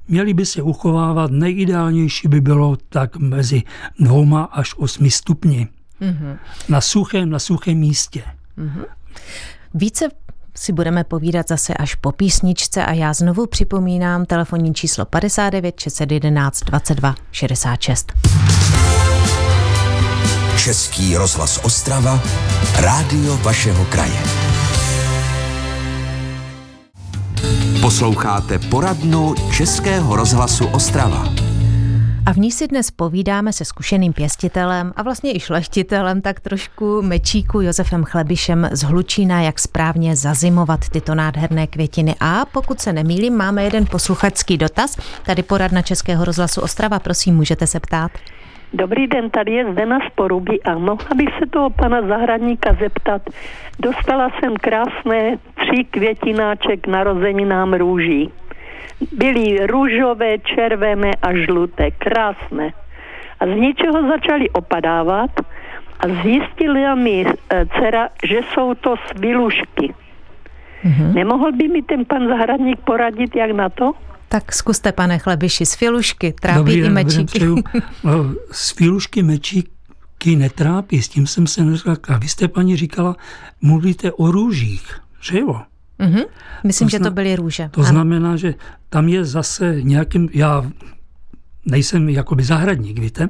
měly 0.09 0.35
by 0.35 0.47
se 0.47 0.63
uchovávat, 0.63 1.31
nejideálnější 1.31 2.29
by 2.29 2.41
bylo 2.41 2.77
tak 2.89 3.17
mezi 3.17 3.63
dvouma 4.01 4.45
až 4.45 4.75
osmi 4.77 5.11
stupni. 5.11 5.69
Mm-hmm. 6.01 6.39
Na 6.69 6.81
suchém, 6.81 7.31
na 7.31 7.39
suchém 7.39 7.79
místě. 7.79 8.23
Mm-hmm. 8.59 8.85
Více 9.75 10.09
si 10.55 10.73
budeme 10.73 11.05
povídat 11.05 11.49
zase 11.49 11.75
až 11.75 11.95
po 11.95 12.13
písničce 12.13 12.85
a 12.85 12.93
já 12.93 13.13
znovu 13.13 13.47
připomínám 13.47 14.27
telefonní 14.27 14.75
číslo 14.75 15.05
59 15.05 15.81
611 15.81 16.61
22 16.65 17.15
66. 17.33 18.13
Český 20.57 21.17
rozhlas 21.17 21.61
Ostrava, 21.65 22.23
rádio 22.81 23.37
vašeho 23.37 23.85
kraje. 23.85 24.38
Posloucháte 27.81 28.59
poradnu 28.59 29.35
Českého 29.53 30.17
rozhlasu 30.17 30.67
Ostrava. 30.67 31.25
A 32.27 32.33
v 32.33 32.37
ní 32.37 32.53
si 32.53 32.69
dnes 32.69 32.91
povídáme 32.91 33.53
se 33.53 33.65
zkušeným 33.65 34.13
pěstitelem 34.13 34.93
a 34.97 35.03
vlastně 35.03 35.37
i 35.37 35.41
šlechtitelem 35.41 36.21
tak 36.21 36.41
trošku 36.41 37.03
mečíku 37.03 37.61
Josefem 37.61 38.05
Chlebišem 38.05 38.69
z 38.73 38.83
Hlučína, 38.83 39.41
jak 39.43 39.59
správně 39.59 40.17
zazimovat 40.17 40.89
tyto 40.89 41.15
nádherné 41.15 41.67
květiny. 41.67 42.15
A 42.21 42.45
pokud 42.53 42.81
se 42.81 42.93
nemýlím, 42.93 43.37
máme 43.37 43.65
jeden 43.65 43.87
posluchačský 43.87 44.57
dotaz. 44.57 44.97
Tady 45.23 45.43
poradna 45.43 45.83
Českého 45.83 46.25
rozhlasu 46.25 46.61
Ostrava, 46.61 46.99
prosím, 46.99 47.37
můžete 47.37 47.67
se 47.67 47.81
ptát. 47.81 48.11
Dobrý 48.73 49.07
den, 49.07 49.31
tady 49.31 49.53
je 49.53 49.73
Zdena 49.73 49.99
z 49.99 50.15
Poruby 50.15 50.61
a 50.63 50.79
mohla 50.79 51.15
bych 51.17 51.29
se 51.39 51.47
toho 51.51 51.71
pana 51.71 52.03
zahradníka 52.03 52.73
zeptat. 52.81 53.23
Dostala 53.79 54.31
jsem 54.31 54.57
krásné 54.57 55.37
tři 55.55 55.85
květináček 55.85 56.87
narozeninám 56.87 57.75
růží. 57.75 58.31
Byly 59.13 59.67
růžové, 59.67 60.39
červené 60.39 61.11
a 61.23 61.35
žluté, 61.35 61.91
krásné. 61.91 62.73
A 63.41 63.47
z 63.47 63.51
ničeho 63.51 64.09
začaly 64.09 64.51
opadávat 64.51 65.31
a 66.01 66.09
zjistila 66.23 66.95
mi 66.95 67.25
e, 67.27 67.67
dcera, 67.67 68.09
že 68.25 68.41
jsou 68.43 68.75
to 68.75 68.95
svilušky. 69.07 69.95
Mm-hmm. 70.85 71.15
Nemohl 71.15 71.53
by 71.53 71.69
mi 71.69 71.83
ten 71.83 72.05
pan 72.05 72.29
zahradník 72.29 72.81
poradit, 72.81 73.37
jak 73.37 73.51
na 73.51 73.69
to? 73.69 73.93
Tak 74.29 74.53
zkuste, 74.53 74.93
pane 74.93 75.19
Chlebiši, 75.19 75.67
z 75.67 75.75
filušky 75.75 76.35
trápí 76.41 76.59
dobrý, 76.59 76.79
i 76.79 76.89
mečíky. 76.89 77.41
z 78.53 78.71
filušky 78.71 79.23
mečíky 79.23 80.37
netrápí, 80.37 81.03
s 81.03 81.09
tím 81.09 81.27
jsem 81.27 81.47
se 81.47 81.65
neřekla. 81.65 82.19
Vy 82.19 82.29
jste, 82.29 82.49
paní, 82.49 82.77
říkala, 82.77 83.17
mluvíte 83.61 84.13
o 84.13 84.31
růžích, 84.31 85.01
že 85.21 85.39
jo? 85.39 85.61
Mm-hmm. 86.01 86.25
Myslím, 86.65 86.89
to 86.89 86.91
že 86.91 86.99
to 86.99 87.11
byly 87.11 87.37
růže. 87.37 87.69
To 87.71 87.81
ano. 87.81 87.91
znamená, 87.91 88.37
že 88.37 88.55
tam 88.89 89.09
je 89.09 89.25
zase 89.25 89.77
nějakým, 89.83 90.29
já 90.33 90.71
nejsem 91.67 92.09
jakoby 92.09 92.45
zahradník, 92.45 92.99
víte, 92.99 93.29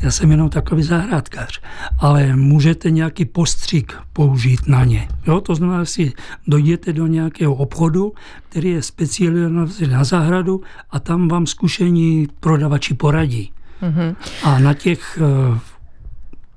já 0.00 0.10
jsem 0.10 0.30
jenom 0.30 0.48
takový 0.48 0.82
zahrádkář, 0.82 1.60
ale 1.98 2.36
můžete 2.36 2.90
nějaký 2.90 3.24
postřik 3.24 3.92
použít 4.12 4.60
na 4.66 4.84
ně. 4.84 5.08
Jo? 5.26 5.40
To 5.40 5.54
znamená, 5.54 5.84
že 5.84 5.90
si 5.90 6.12
dojděte 6.46 6.92
do 6.92 7.06
nějakého 7.06 7.54
obchodu, 7.54 8.12
který 8.48 8.70
je 8.70 8.82
specializovaný 8.82 9.72
na 9.90 10.04
zahradu 10.04 10.60
a 10.90 11.00
tam 11.00 11.28
vám 11.28 11.46
zkušení 11.46 12.28
prodavači 12.40 12.94
poradí. 12.94 13.52
Mm-hmm. 13.82 14.16
A 14.44 14.58
na 14.58 14.74
těch 14.74 15.18
eh, 15.22 15.58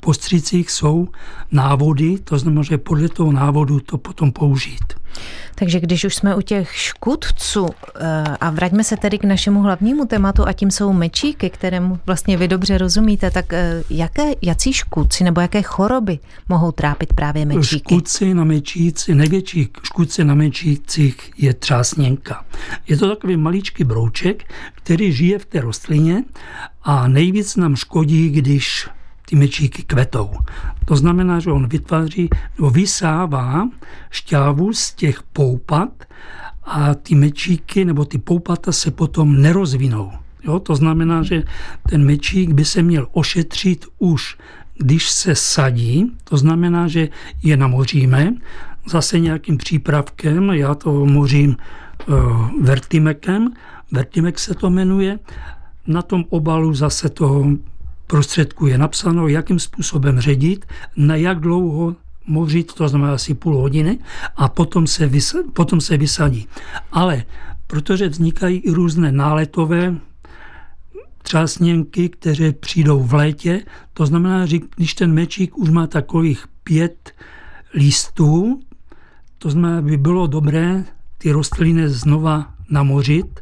postřicích 0.03 0.71
jsou 0.71 1.07
návody, 1.51 2.17
to 2.23 2.37
znamená, 2.37 2.63
že 2.63 2.77
podle 2.77 3.09
toho 3.09 3.31
návodu 3.31 3.79
to 3.79 3.97
potom 3.97 4.31
použít. 4.31 4.93
Takže 5.55 5.79
když 5.79 6.03
už 6.05 6.15
jsme 6.15 6.35
u 6.35 6.41
těch 6.41 6.75
škůdců 6.75 7.67
eh, 7.95 8.23
a 8.41 8.49
vraťme 8.49 8.83
se 8.83 8.97
tedy 8.97 9.17
k 9.17 9.23
našemu 9.23 9.61
hlavnímu 9.61 10.05
tématu 10.05 10.47
a 10.47 10.53
tím 10.53 10.71
jsou 10.71 10.93
mečíky, 10.93 11.49
kterému 11.49 11.99
vlastně 12.05 12.37
vy 12.37 12.47
dobře 12.47 12.77
rozumíte, 12.77 13.31
tak 13.31 13.53
eh, 13.53 13.83
jaké, 13.89 14.31
jací 14.41 14.73
škůdci 14.73 15.23
nebo 15.23 15.41
jaké 15.41 15.61
choroby 15.61 16.19
mohou 16.49 16.71
trápit 16.71 17.13
právě 17.13 17.45
mečíky? 17.45 17.79
Škůdci 17.79 18.33
na 18.33 18.43
mečíci, 18.43 19.15
největší 19.15 19.69
škůdci 19.83 20.23
na 20.23 20.35
mečících 20.35 21.31
je 21.37 21.53
třásněnka. 21.53 22.45
Je 22.87 22.97
to 22.97 23.09
takový 23.09 23.37
maličký 23.37 23.83
brouček, 23.83 24.43
který 24.73 25.13
žije 25.13 25.39
v 25.39 25.45
té 25.45 25.61
rostlině 25.61 26.23
a 26.83 27.07
nejvíc 27.07 27.55
nám 27.55 27.75
škodí, 27.75 28.29
když 28.29 28.87
ty 29.25 29.35
mečíky 29.35 29.83
kvetou. 29.83 30.31
To 30.85 30.95
znamená, 30.95 31.39
že 31.39 31.51
on 31.51 31.67
vytváří, 31.67 32.29
nebo 32.57 32.69
vysává 32.69 33.69
šťávu 34.09 34.73
z 34.73 34.93
těch 34.93 35.23
poupat 35.23 36.03
a 36.63 36.93
ty 36.93 37.15
mečíky 37.15 37.85
nebo 37.85 38.05
ty 38.05 38.17
poupata 38.17 38.71
se 38.71 38.91
potom 38.91 39.41
nerozvinou. 39.41 40.11
Jo? 40.43 40.59
To 40.59 40.75
znamená, 40.75 41.23
že 41.23 41.43
ten 41.89 42.05
mečík 42.05 42.49
by 42.51 42.65
se 42.65 42.83
měl 42.83 43.07
ošetřit 43.11 43.85
už, 43.99 44.37
když 44.77 45.09
se 45.09 45.35
sadí, 45.35 46.11
to 46.23 46.37
znamená, 46.37 46.87
že 46.87 47.09
je 47.43 47.57
namoříme, 47.57 48.33
zase 48.87 49.19
nějakým 49.19 49.57
přípravkem, 49.57 50.49
já 50.49 50.75
to 50.75 51.05
mořím 51.05 51.57
uh, 52.07 52.15
vertimekem, 52.61 53.53
vertimek 53.91 54.39
se 54.39 54.53
to 54.53 54.69
jmenuje, 54.69 55.19
na 55.87 56.01
tom 56.01 56.25
obalu 56.29 56.73
zase 56.73 57.09
toho 57.09 57.45
prostředku 58.07 58.67
je 58.67 58.77
napsáno, 58.77 59.27
jakým 59.27 59.59
způsobem 59.59 60.19
ředit, 60.19 60.65
na 60.97 61.15
jak 61.15 61.39
dlouho 61.39 61.95
mořit, 62.27 62.73
to 62.73 62.87
znamená 62.87 63.13
asi 63.13 63.33
půl 63.33 63.57
hodiny, 63.57 63.99
a 64.35 64.49
potom 64.49 64.87
se, 64.87 65.07
vys, 65.07 65.35
potom 65.53 65.81
se 65.81 65.97
vysadí. 65.97 66.47
Ale 66.91 67.23
protože 67.67 68.09
vznikají 68.09 68.59
i 68.59 68.71
různé 68.71 69.11
náletové 69.11 69.95
třásněnky, 71.21 72.09
které 72.09 72.51
přijdou 72.51 73.03
v 73.03 73.13
létě, 73.13 73.61
to 73.93 74.05
znamená, 74.05 74.45
že 74.45 74.57
když 74.75 74.93
ten 74.93 75.13
mečík 75.13 75.57
už 75.57 75.69
má 75.69 75.87
takových 75.87 76.45
pět 76.63 77.11
listů, 77.73 78.59
to 79.37 79.49
znamená, 79.49 79.81
by 79.81 79.97
bylo 79.97 80.27
dobré 80.27 80.83
ty 81.17 81.31
rostliny 81.31 81.89
znova 81.89 82.53
namořit, 82.69 83.39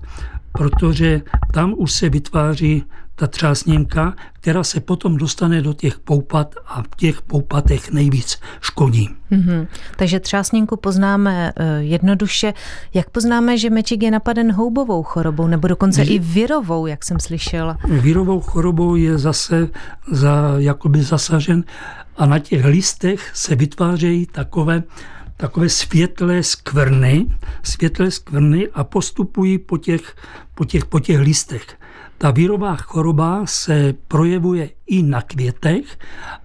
protože 0.51 1.21
tam 1.53 1.73
už 1.77 1.91
se 1.91 2.09
vytváří 2.09 2.83
ta 3.21 3.27
třásněnka, 3.27 4.13
která 4.33 4.63
se 4.63 4.79
potom 4.79 5.17
dostane 5.17 5.61
do 5.61 5.73
těch 5.73 5.99
poupat 5.99 6.55
a 6.65 6.83
v 6.83 6.95
těch 6.97 7.21
poupatech 7.21 7.91
nejvíc 7.91 8.39
škodí. 8.61 9.09
Mm-hmm. 9.31 9.67
Takže 9.95 10.19
třásněnku 10.19 10.77
poznáme 10.77 11.53
uh, 11.59 11.65
jednoduše. 11.79 12.53
Jak 12.93 13.09
poznáme, 13.09 13.57
že 13.57 13.69
mečík 13.69 14.03
je 14.03 14.11
napaden 14.11 14.51
houbovou 14.51 15.03
chorobou 15.03 15.47
nebo 15.47 15.67
dokonce 15.67 16.03
Vy... 16.03 16.13
i 16.13 16.19
virovou, 16.19 16.85
jak 16.87 17.03
jsem 17.03 17.19
slyšela? 17.19 17.77
Virovou 17.87 18.41
chorobou 18.41 18.95
je 18.95 19.17
zase 19.17 19.69
za, 20.11 20.53
jakoby 20.57 21.03
zasažen 21.03 21.63
a 22.17 22.25
na 22.25 22.39
těch 22.39 22.65
listech 22.65 23.31
se 23.33 23.55
vytvářejí 23.55 24.25
takové 24.25 24.83
takové 25.37 25.69
světlé 25.69 26.43
skvrny, 26.43 27.25
světlé 27.63 28.11
skvrny 28.11 28.67
a 28.73 28.83
postupují 28.83 29.57
po 29.57 29.77
těch, 29.77 30.15
po 30.55 30.65
těch, 30.65 30.85
po 30.85 30.99
těch 30.99 31.19
listech. 31.19 31.80
Ta 32.21 32.31
vírová 32.31 32.75
choroba 32.75 33.45
se 33.45 33.93
projevuje 34.07 34.69
i 34.87 35.03
na 35.03 35.21
květech 35.21 35.99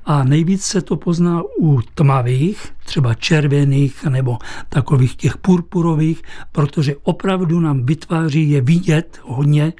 a 0.04 0.24
nejvíc 0.24 0.64
se 0.64 0.82
to 0.82 0.96
pozná 0.96 1.42
u 1.58 1.80
tmavých, 1.94 2.72
třeba 2.84 3.14
červených 3.14 4.04
nebo 4.04 4.38
takových 4.68 5.16
těch 5.16 5.36
purpurových, 5.36 6.22
protože 6.52 6.96
opravdu 7.02 7.60
nám 7.60 7.86
vytváří 7.86 8.50
je 8.50 8.60
vidět 8.60 9.20
hodně 9.22 9.72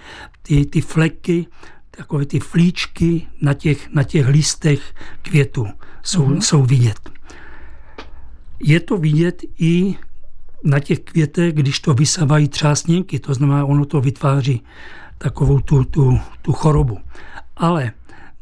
ty, 0.43 0.67
ty 0.67 0.81
fleky, 0.81 1.47
takové 1.91 2.27
ty 2.27 2.41
flíčky 2.41 3.27
na 3.41 3.55
těch, 3.55 3.89
na 3.95 4.03
těch 4.03 4.29
listech 4.29 4.95
květů 5.23 5.67
jsou, 6.03 6.27
mm-hmm. 6.27 6.41
jsou 6.41 6.63
vidět. 6.63 7.11
Je 8.61 8.81
to 8.81 8.97
vidět 8.97 9.43
i 9.59 9.95
na 10.65 10.79
těch 10.79 11.01
květech, 11.01 11.53
když 11.53 11.81
to 11.81 11.95
vysávají 11.95 12.49
třásněnky, 12.49 13.19
to 13.19 13.35
znamená, 13.35 13.65
ono 13.65 13.85
to 13.85 14.01
vytváří 14.01 14.63
takovou 15.19 15.61
tu, 15.61 15.85
tu, 15.85 16.21
tu 16.43 16.53
chorobu. 16.53 16.99
Ale 17.57 17.93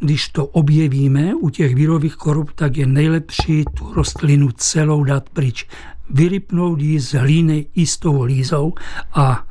když 0.01 0.29
to 0.29 0.47
objevíme 0.47 1.35
u 1.35 1.51
těch 1.51 1.75
vírových 1.75 2.15
chorob, 2.15 2.53
tak 2.53 2.77
je 2.77 2.87
nejlepší 2.87 3.65
tu 3.75 3.95
rostlinu 3.95 4.51
celou 4.53 5.05
dát 5.05 5.29
pryč. 5.29 5.67
Vyrypnout 6.11 6.81
ji 6.81 7.01
z 7.01 7.15
hlíny 7.15 7.67
i 7.75 7.87
s 7.87 7.97
tou 7.97 8.23
lízou 8.23 8.75
a 9.15 9.47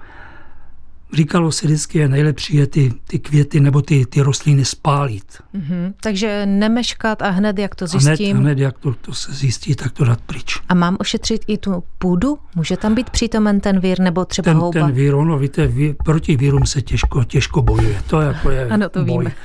říkalo 1.13 1.51
se 1.51 1.67
vždycky, 1.67 1.97
je 1.99 2.07
nejlepší 2.07 2.55
je 2.55 2.67
ty, 2.67 2.93
ty 3.07 3.19
květy 3.19 3.59
nebo 3.59 3.81
ty, 3.81 4.05
ty 4.05 4.21
rostliny 4.21 4.65
spálit. 4.65 5.25
Mm-hmm. 5.55 5.93
Takže 6.01 6.45
nemeškat 6.45 7.21
a 7.21 7.29
hned, 7.29 7.57
jak 7.57 7.75
to 7.75 7.87
zjistím. 7.87 8.37
Hned, 8.37 8.43
hned 8.43 8.59
jak 8.59 8.77
to, 8.77 8.93
to 8.93 9.13
se 9.13 9.33
zjistí, 9.33 9.75
tak 9.75 9.91
to 9.91 10.05
dát 10.05 10.21
pryč. 10.21 10.59
A 10.69 10.73
mám 10.73 10.97
ošetřit 10.99 11.41
i 11.47 11.57
tu 11.57 11.83
půdu? 11.97 12.37
Může 12.55 12.77
tam 12.77 12.95
být 12.95 13.09
přítomen 13.09 13.59
ten 13.59 13.79
vír 13.79 13.99
nebo 13.99 14.25
třeba 14.25 14.45
ten, 14.45 14.57
houba? 14.57 14.85
Ten 14.85 14.91
vír, 14.91 15.15
ono 15.15 15.37
víte, 15.37 15.67
vír, 15.67 15.95
proti 16.03 16.37
vírům 16.37 16.65
se 16.65 16.81
těžko, 16.81 17.23
těžko 17.23 17.61
bojuje. 17.61 18.01
To 18.07 18.21
jako 18.21 18.51
je 18.51 18.67
ano, 18.69 18.89
to 18.89 19.05
boj, 19.05 19.17
víme. 19.17 19.35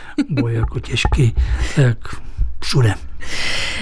boj 0.40 0.54
jako 0.54 0.80
těžký, 0.80 1.34
tak 1.76 1.98
všude. 2.60 2.94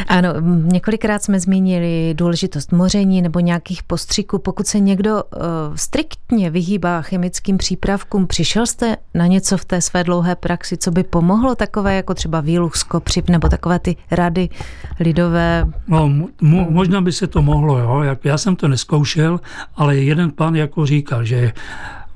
Ano, 0.08 0.28
několikrát 0.62 1.22
jsme 1.22 1.40
zmínili 1.40 2.14
důležitost 2.14 2.72
moření 2.72 3.22
nebo 3.22 3.40
nějakých 3.40 3.82
postřiků. 3.82 4.38
Pokud 4.38 4.66
se 4.66 4.80
někdo 4.80 5.14
uh, 5.14 5.40
striktně 5.74 6.50
vyhýbá 6.50 7.02
chemickým 7.02 7.58
přípravkům, 7.58 8.26
přišel 8.26 8.66
jste 8.66 8.96
na 9.14 9.26
něco 9.26 9.56
v 9.56 9.64
té 9.64 9.80
své 9.80 10.04
dlouhé 10.04 10.36
praxi, 10.36 10.76
co 10.76 10.90
by 10.90 11.02
pomohlo 11.04 11.54
takové 11.54 11.94
jako 11.94 12.14
třeba 12.14 12.40
výluch 12.40 12.76
z 12.76 12.82
kopřiv 12.82 13.28
nebo 13.28 13.48
takové 13.48 13.78
ty 13.78 13.96
rady 14.10 14.48
lidové? 15.00 15.66
No, 15.88 16.08
mo- 16.42 16.70
možná 16.70 17.00
by 17.00 17.12
se 17.12 17.26
to 17.26 17.42
mohlo, 17.42 17.78
jo. 17.78 18.02
Já 18.24 18.38
jsem 18.38 18.56
to 18.56 18.68
neskoušel, 18.68 19.40
ale 19.76 19.96
jeden 19.96 20.30
pán 20.30 20.56
jako 20.56 20.86
říkal, 20.86 21.24
že 21.24 21.52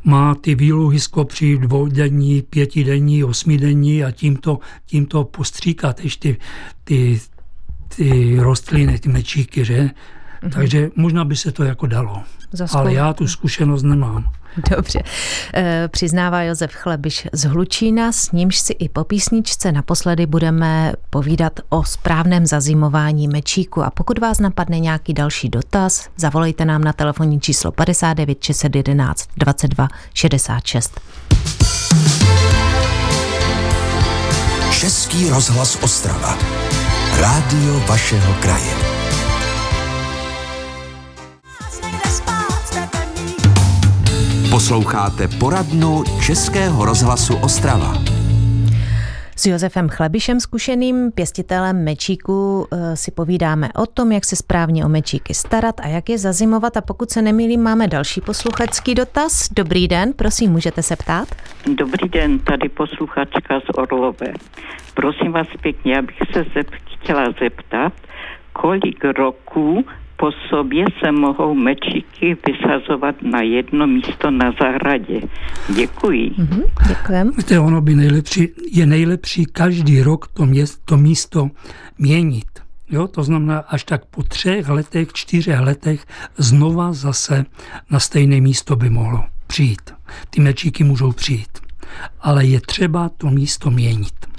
má 0.04 0.34
ty 0.34 0.54
výluhy 0.54 1.00
z 1.00 1.06
kopří 1.06 1.58
dvoudenní, 1.58 2.42
pětidenní, 2.42 3.24
osmidenní 3.24 4.04
a 4.04 4.10
tímto, 4.10 4.58
tímto 4.86 5.24
postříkat 5.24 6.00
ještě 6.04 6.36
ty, 6.84 7.20
ty 7.96 8.36
rostliny, 8.40 8.98
ty 8.98 9.08
mečíky, 9.08 9.64
že? 9.64 9.90
Mm-hmm. 10.42 10.50
Takže 10.50 10.90
možná 10.96 11.24
by 11.24 11.36
se 11.36 11.52
to 11.52 11.64
jako 11.64 11.86
dalo. 11.86 12.22
Zaskoumat. 12.52 12.86
Ale 12.86 12.94
já 12.94 13.12
tu 13.12 13.28
zkušenost 13.28 13.82
nemám. 13.82 14.30
Dobře. 14.70 15.02
E, 15.54 15.88
přiznává 15.88 16.42
Josef 16.42 16.72
Chlebiš 16.74 17.28
z 17.32 17.44
Hlučína, 17.44 18.12
s 18.12 18.32
nímž 18.32 18.58
si 18.58 18.72
i 18.72 18.88
po 18.88 19.04
písničce 19.04 19.72
naposledy 19.72 20.26
budeme 20.26 20.92
povídat 21.10 21.60
o 21.68 21.84
správném 21.84 22.46
zazimování 22.46 23.28
mečíku. 23.28 23.82
A 23.82 23.90
pokud 23.90 24.18
vás 24.18 24.40
napadne 24.40 24.78
nějaký 24.78 25.14
další 25.14 25.48
dotaz, 25.48 26.08
zavolejte 26.16 26.64
nám 26.64 26.84
na 26.84 26.92
telefonní 26.92 27.40
číslo 27.40 27.72
59 27.72 28.42
611 28.44 29.28
22 29.36 29.88
66. 30.14 31.00
Český 34.80 35.30
rozhlas 35.30 35.78
Ostrava. 35.82 36.38
Rádio 37.20 37.80
vašeho 37.88 38.34
kraje. 38.34 38.89
Posloucháte 44.50 45.28
poradnu 45.40 46.04
Českého 46.26 46.84
rozhlasu 46.84 47.36
Ostrava. 47.36 47.94
S 49.36 49.46
Josefem 49.46 49.88
Chlebišem, 49.88 50.40
zkušeným 50.40 51.12
pěstitelem 51.12 51.84
mečíku, 51.84 52.66
eh, 52.72 52.96
si 52.96 53.10
povídáme 53.10 53.68
o 53.76 53.86
tom, 53.86 54.12
jak 54.12 54.24
se 54.24 54.36
správně 54.36 54.84
o 54.84 54.88
mečíky 54.88 55.34
starat 55.34 55.80
a 55.80 55.86
jak 55.86 56.08
je 56.08 56.18
zazimovat. 56.18 56.76
A 56.76 56.80
pokud 56.80 57.10
se 57.10 57.22
nemýlím, 57.22 57.62
máme 57.62 57.88
další 57.88 58.20
posluchačský 58.20 58.94
dotaz. 58.94 59.48
Dobrý 59.56 59.88
den, 59.88 60.12
prosím, 60.12 60.52
můžete 60.52 60.82
se 60.82 60.96
ptát? 60.96 61.28
Dobrý 61.74 62.08
den, 62.08 62.38
tady 62.38 62.68
posluchačka 62.68 63.60
z 63.60 63.78
Orlové. 63.78 64.32
Prosím 64.94 65.32
vás 65.32 65.46
pěkně, 65.60 65.98
abych 65.98 66.16
se 66.32 66.42
zep- 66.42 66.78
chtěla 66.84 67.24
zeptat, 67.40 67.92
kolik 68.52 69.04
roků 69.04 69.84
po 70.20 70.30
sobě 70.48 70.84
se 71.04 71.12
mohou 71.12 71.54
mečíky 71.54 72.36
vysazovat 72.46 73.14
na 73.22 73.42
jedno 73.42 73.86
místo 73.86 74.30
na 74.30 74.52
zahradě. 74.60 75.20
Děkuji. 75.74 76.30
Mm-hmm, 76.30 76.62
děkujem. 76.88 77.30
Víte, 77.36 77.58
ono 77.58 77.80
by 77.80 77.94
nejlepší, 77.94 78.48
je 78.72 78.86
nejlepší 78.86 79.44
každý 79.44 80.02
rok 80.02 80.28
to, 80.28 80.46
měst, 80.46 80.80
to 80.84 80.96
místo 80.96 81.50
měnit. 81.98 82.46
Jo, 82.90 83.06
to 83.06 83.22
znamená, 83.22 83.58
až 83.58 83.84
tak 83.84 84.04
po 84.04 84.22
třech 84.22 84.68
letech, 84.68 85.12
čtyřech 85.12 85.60
letech 85.60 86.06
znova 86.36 86.92
zase 86.92 87.44
na 87.90 87.98
stejné 87.98 88.40
místo 88.40 88.76
by 88.76 88.90
mohlo 88.90 89.24
přijít. 89.46 89.90
Ty 90.30 90.40
mečíky 90.40 90.84
můžou 90.84 91.12
přijít. 91.12 91.58
Ale 92.20 92.44
je 92.44 92.60
třeba 92.60 93.08
to 93.08 93.30
místo 93.30 93.70
měnit. 93.70 94.29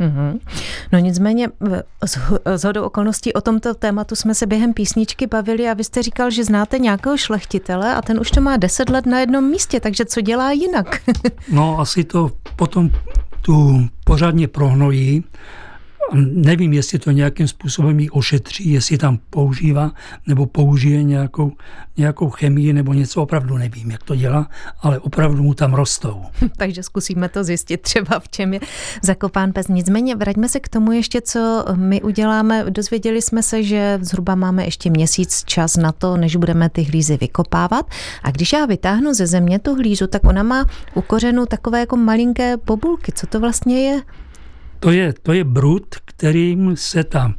Mm-hmm. 0.00 0.38
No 0.92 0.98
nicméně 0.98 1.48
z 2.56 2.64
hodou 2.64 2.82
okolností 2.82 3.32
o 3.32 3.40
tomto 3.40 3.74
tématu 3.74 4.16
jsme 4.16 4.34
se 4.34 4.46
během 4.46 4.74
písničky 4.74 5.26
bavili 5.26 5.68
a 5.68 5.74
vy 5.74 5.84
jste 5.84 6.02
říkal, 6.02 6.30
že 6.30 6.44
znáte 6.44 6.78
nějakého 6.78 7.16
šlechtitele 7.16 7.94
a 7.94 8.02
ten 8.02 8.20
už 8.20 8.30
to 8.30 8.40
má 8.40 8.56
deset 8.56 8.90
let 8.90 9.06
na 9.06 9.20
jednom 9.20 9.44
místě, 9.44 9.80
takže 9.80 10.04
co 10.04 10.20
dělá 10.20 10.52
jinak? 10.52 11.02
no 11.52 11.80
asi 11.80 12.04
to 12.04 12.30
potom 12.56 12.90
tu 13.42 13.88
pořádně 14.04 14.48
prohnojí 14.48 15.24
nevím, 16.14 16.72
jestli 16.72 16.98
to 16.98 17.10
nějakým 17.10 17.48
způsobem 17.48 18.00
ji 18.00 18.10
ošetří, 18.10 18.70
jestli 18.70 18.98
tam 18.98 19.18
používá 19.30 19.92
nebo 20.26 20.46
použije 20.46 21.02
nějakou, 21.02 21.52
nějakou 21.96 22.30
chemii 22.30 22.72
nebo 22.72 22.92
něco, 22.92 23.22
opravdu 23.22 23.58
nevím, 23.58 23.90
jak 23.90 24.02
to 24.02 24.16
dělá, 24.16 24.50
ale 24.80 24.98
opravdu 24.98 25.42
mu 25.42 25.54
tam 25.54 25.74
rostou. 25.74 26.22
Takže 26.56 26.82
zkusíme 26.82 27.28
to 27.28 27.44
zjistit 27.44 27.80
třeba, 27.80 28.20
v 28.20 28.28
čem 28.28 28.54
je 28.54 28.60
zakopán 29.02 29.52
pes. 29.52 29.68
Nicméně 29.68 30.16
vraťme 30.16 30.48
se 30.48 30.60
k 30.60 30.68
tomu 30.68 30.92
ještě, 30.92 31.20
co 31.20 31.64
my 31.74 32.02
uděláme. 32.02 32.64
Dozvěděli 32.70 33.22
jsme 33.22 33.42
se, 33.42 33.62
že 33.62 33.98
zhruba 34.02 34.34
máme 34.34 34.64
ještě 34.64 34.90
měsíc 34.90 35.44
čas 35.44 35.76
na 35.76 35.92
to, 35.92 36.16
než 36.16 36.36
budeme 36.36 36.68
ty 36.68 36.82
hlízy 36.82 37.16
vykopávat. 37.16 37.90
A 38.22 38.30
když 38.30 38.52
já 38.52 38.66
vytáhnu 38.66 39.14
ze 39.14 39.26
země 39.26 39.58
tu 39.58 39.74
hlízu, 39.74 40.06
tak 40.06 40.24
ona 40.24 40.42
má 40.42 40.64
u 40.94 41.02
kořenu 41.02 41.46
takové 41.46 41.80
jako 41.80 41.96
malinké 41.96 42.56
bobulky. 42.56 43.12
Co 43.12 43.26
to 43.26 43.40
vlastně 43.40 43.82
je? 43.82 44.02
To 44.86 44.90
je, 44.90 45.12
to 45.22 45.32
je 45.32 45.44
brud, 45.44 45.94
kterým 46.04 46.76
se, 46.76 47.04
ta, 47.04 47.34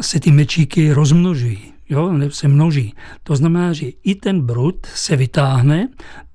se 0.00 0.20
ty 0.20 0.30
mečíky 0.30 0.92
rozmnožují. 0.92 1.58
Jo, 1.88 2.12
se 2.28 2.48
množí. 2.48 2.94
To 3.22 3.36
znamená, 3.36 3.72
že 3.72 3.86
i 3.86 4.14
ten 4.14 4.40
brud 4.40 4.86
se 4.94 5.16
vytáhne, 5.16 5.88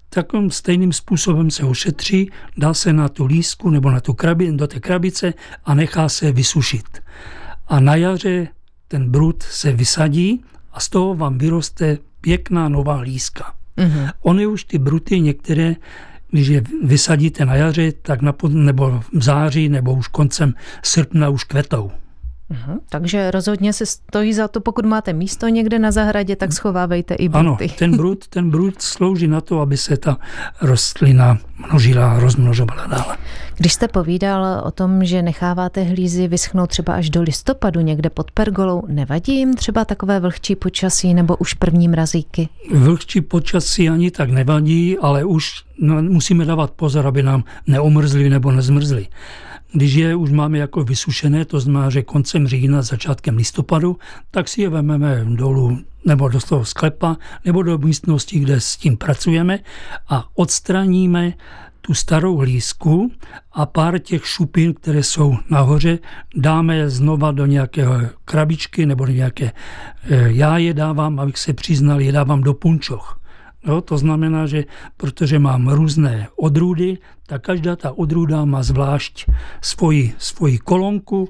takovým 0.10 0.52
stejným 0.52 0.94
způsobem 0.94 1.52
se 1.52 1.64
ošetří, 1.64 2.32
dá 2.58 2.74
se 2.74 2.94
na 2.94 3.10
tu 3.10 3.26
lísku 3.26 3.70
nebo 3.70 3.92
na 3.92 4.00
tu 4.00 4.14
krabi, 4.14 4.52
do 4.52 4.68
té 4.68 4.80
krabice 4.80 5.34
a 5.66 5.74
nechá 5.74 6.10
se 6.10 6.32
vysušit. 6.32 7.04
A 7.68 7.80
na 7.80 7.96
jaře 7.96 8.48
ten 8.88 9.12
brud 9.12 9.44
se 9.44 9.72
vysadí 9.72 10.44
a 10.72 10.80
z 10.80 10.90
toho 10.90 11.16
vám 11.16 11.38
vyroste 11.38 11.98
pěkná 12.22 12.70
nová 12.70 13.00
líska. 13.00 13.54
Mm-hmm. 13.78 14.12
Ony 14.22 14.48
už 14.48 14.64
ty 14.64 14.78
bruty 14.78 15.20
některé 15.20 15.76
když 16.32 16.48
je 16.48 16.63
vysadíte 16.84 17.46
na 17.46 17.56
jaře, 17.56 17.91
tak 17.91 18.22
na, 18.22 18.36
nebo 18.50 19.04
v 19.13 19.24
září, 19.24 19.70
nebo 19.70 19.94
už 19.94 20.08
koncem 20.08 20.54
srpna 20.84 21.30
už 21.30 21.44
kvetou. 21.44 21.91
Takže 22.90 23.32
rozhodně 23.32 23.74
se 23.74 23.86
stojí 23.86 24.34
za 24.34 24.48
to, 24.48 24.62
pokud 24.62 24.86
máte 24.86 25.14
místo 25.14 25.48
někde 25.48 25.80
na 25.80 25.92
zahradě, 25.92 26.36
tak 26.36 26.54
schovávejte 26.54 27.14
i 27.14 27.30
bruty. 27.30 27.66
Ano, 27.66 27.76
ten 27.80 27.98
brud, 27.98 28.28
ten 28.28 28.50
brud 28.50 28.82
slouží 28.82 29.28
na 29.28 29.42
to, 29.42 29.62
aby 29.62 29.78
se 29.78 29.98
ta 29.98 30.18
rostlina 30.62 31.38
množila 31.70 32.20
rozmnožovala 32.20 32.88
dále. 32.88 33.18
Když 33.58 33.74
jste 33.74 33.88
povídal 33.88 34.62
o 34.66 34.72
tom, 34.72 35.06
že 35.06 35.22
necháváte 35.22 35.84
hlízy 35.84 36.28
vyschnout 36.28 36.70
třeba 36.70 36.94
až 36.94 37.10
do 37.10 37.22
listopadu 37.22 37.82
někde 37.82 38.10
pod 38.10 38.32
pergolou, 38.32 38.84
nevadí 38.88 39.38
jim 39.38 39.54
třeba 39.54 39.86
takové 39.86 40.20
vlhčí 40.20 40.56
počasí 40.56 41.14
nebo 41.14 41.38
už 41.38 41.54
první 41.54 41.88
mrazíky? 41.88 42.50
Vlhčí 42.74 43.22
počasí 43.22 43.90
ani 43.90 44.12
tak 44.12 44.30
nevadí, 44.30 44.98
ale 44.98 45.24
už 45.24 45.64
no, 45.80 46.02
musíme 46.02 46.46
dávat 46.46 46.72
pozor, 46.72 47.08
aby 47.08 47.24
nám 47.24 47.44
neomrzli 47.68 48.30
nebo 48.30 48.52
nezmrzli. 48.52 49.08
Když 49.74 49.94
je 49.94 50.16
už 50.16 50.32
máme 50.32 50.58
jako 50.58 50.84
vysušené, 50.84 51.46
to 51.46 51.60
znamená, 51.60 51.90
že 51.90 52.02
koncem 52.02 52.48
října, 52.48 52.82
začátkem 52.82 53.38
listopadu, 53.38 53.98
tak 54.32 54.48
si 54.48 54.62
je 54.62 54.70
vezmeme 54.70 55.26
dolů 55.26 55.80
nebo 56.06 56.30
do 56.30 56.40
toho 56.40 56.66
sklepa, 56.66 57.18
nebo 57.46 57.64
do 57.64 57.78
místnosti, 57.78 58.40
kde 58.40 58.62
s 58.62 58.78
tím 58.78 58.98
pracujeme 58.98 59.60
a 60.10 60.28
odstraníme 60.36 61.34
tu 61.82 61.94
starou 61.94 62.38
hlízku 62.38 63.12
a 63.52 63.66
pár 63.66 64.00
těch 64.00 64.28
šupin, 64.28 64.74
které 64.74 65.04
jsou 65.04 65.38
nahoře, 65.50 66.00
dáme 66.36 66.76
je 66.76 66.90
znova 66.90 67.32
do 67.32 67.46
nějaké 67.46 67.86
krabičky 68.26 68.86
nebo 68.86 69.06
do 69.06 69.12
nějaké, 69.12 69.52
eh, 70.04 70.32
já 70.32 70.58
je 70.58 70.74
dávám, 70.74 71.20
abych 71.20 71.38
se 71.38 71.54
přiznal, 71.54 72.02
je 72.02 72.12
dávám 72.12 72.42
do 72.42 72.54
punčoch. 72.54 73.21
Jo, 73.67 73.82
to 73.82 73.97
znamená, 73.97 74.47
že 74.47 74.65
protože 74.97 75.39
mám 75.39 75.67
různé 75.67 76.28
odrůdy, 76.36 76.97
tak 77.28 77.45
každá 77.45 77.76
ta 77.76 77.91
odrůda 77.97 78.45
má 78.45 78.63
zvlášť 78.63 79.30
svoji, 79.62 80.13
svoji 80.17 80.58
kolonku, 80.58 81.30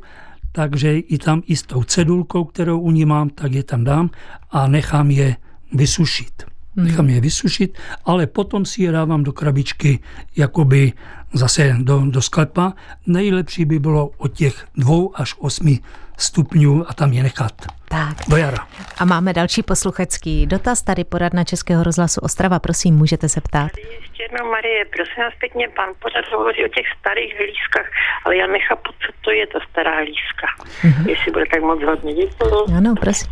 takže 0.51 0.99
i 0.99 1.17
tam 1.17 1.41
i 1.45 1.55
s 1.55 1.63
tou 1.63 1.83
cedulkou, 1.83 2.43
kterou 2.43 2.79
u 2.79 2.91
ní 2.91 3.05
mám, 3.05 3.29
tak 3.29 3.51
je 3.51 3.63
tam 3.63 3.83
dám 3.83 4.09
a 4.51 4.67
nechám 4.67 5.11
je 5.11 5.35
vysušit. 5.73 6.43
Hmm. 6.75 6.85
Nechám 6.85 7.09
je 7.09 7.21
vysušit, 7.21 7.77
ale 8.05 8.27
potom 8.27 8.65
si 8.65 8.83
je 8.83 8.91
dávám 8.91 9.23
do 9.23 9.33
krabičky 9.33 9.99
jakoby 10.37 10.93
zase 11.33 11.75
do, 11.79 12.03
do 12.05 12.21
sklepa. 12.21 12.73
Nejlepší 13.07 13.65
by 13.65 13.79
bylo 13.79 14.11
od 14.17 14.33
těch 14.33 14.67
dvou 14.75 15.19
až 15.19 15.35
osmi 15.39 15.79
stupňů 16.17 16.89
a 16.89 16.93
tam 16.93 17.13
je 17.13 17.23
nechat. 17.23 17.80
Tak. 17.91 18.17
Do 18.27 18.37
jara. 18.37 18.67
A 18.97 19.05
máme 19.05 19.33
další 19.33 19.63
posluchačský 19.63 20.47
dotaz, 20.47 20.81
tady 20.81 21.03
poradna 21.03 21.43
Českého 21.43 21.83
rozhlasu 21.83 22.21
Ostrava, 22.21 22.59
prosím, 22.59 22.95
můžete 22.95 23.29
se 23.29 23.41
ptát. 23.41 23.71
Tady 23.71 23.95
ještě 24.01 24.23
jednou, 24.23 24.51
Marie, 24.51 24.85
prosím 24.85 25.23
vás 25.23 25.33
pěkně, 25.39 25.67
pan 25.75 25.89
pořád 26.01 26.25
hovoří 26.37 26.65
o 26.65 26.67
těch 26.67 26.85
starých 26.99 27.35
hlízkách, 27.37 27.89
ale 28.25 28.37
já 28.37 28.47
nechápu, 28.47 28.91
co 28.91 29.11
to 29.21 29.31
je 29.31 29.47
ta 29.47 29.59
stará 29.69 29.95
hlízka. 29.95 30.47
Mm-hmm. 30.81 31.09
Jestli 31.09 31.31
bude 31.31 31.45
tak 31.53 31.61
moc 31.61 31.83
hodně, 31.83 32.13
děkuji. 32.13 32.77
Ano, 32.77 32.95
prosím. 32.99 33.31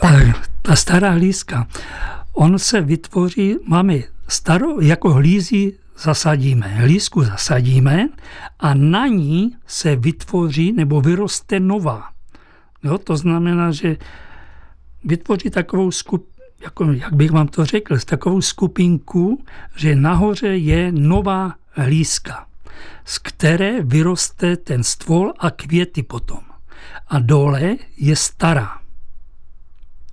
Tak. 0.00 0.52
Ta 0.62 0.76
stará 0.76 1.10
hlízka, 1.10 1.66
on 2.34 2.58
se 2.58 2.80
vytvoří, 2.80 3.56
máme 3.68 3.94
starou, 4.28 4.80
jako 4.80 5.10
hlízy 5.10 5.72
zasadíme, 5.98 6.66
hlízku 6.66 7.22
zasadíme 7.22 8.08
a 8.60 8.74
na 8.74 9.06
ní 9.06 9.56
se 9.66 9.96
vytvoří 9.96 10.72
nebo 10.72 11.00
vyroste 11.00 11.60
nová. 11.60 12.11
Jo, 12.84 12.98
to 12.98 13.16
znamená, 13.16 13.70
že 13.70 13.96
vytvoří 15.04 15.50
takovou 15.50 15.90
skup, 15.90 16.28
jako, 16.62 16.92
jak 16.92 17.12
bych 17.12 17.30
vám 17.30 17.48
to 17.48 17.64
řekl, 17.64 17.98
takovou 17.98 18.40
skupinku, 18.40 19.44
že 19.76 19.96
nahoře 19.96 20.56
je 20.56 20.92
nová 20.92 21.54
hlízka, 21.70 22.46
z 23.04 23.18
které 23.18 23.82
vyroste 23.82 24.56
ten 24.56 24.82
stvol 24.82 25.32
a 25.38 25.50
květy 25.50 26.02
potom. 26.02 26.40
A 27.08 27.18
dole 27.18 27.76
je 27.96 28.16
stará. 28.16 28.78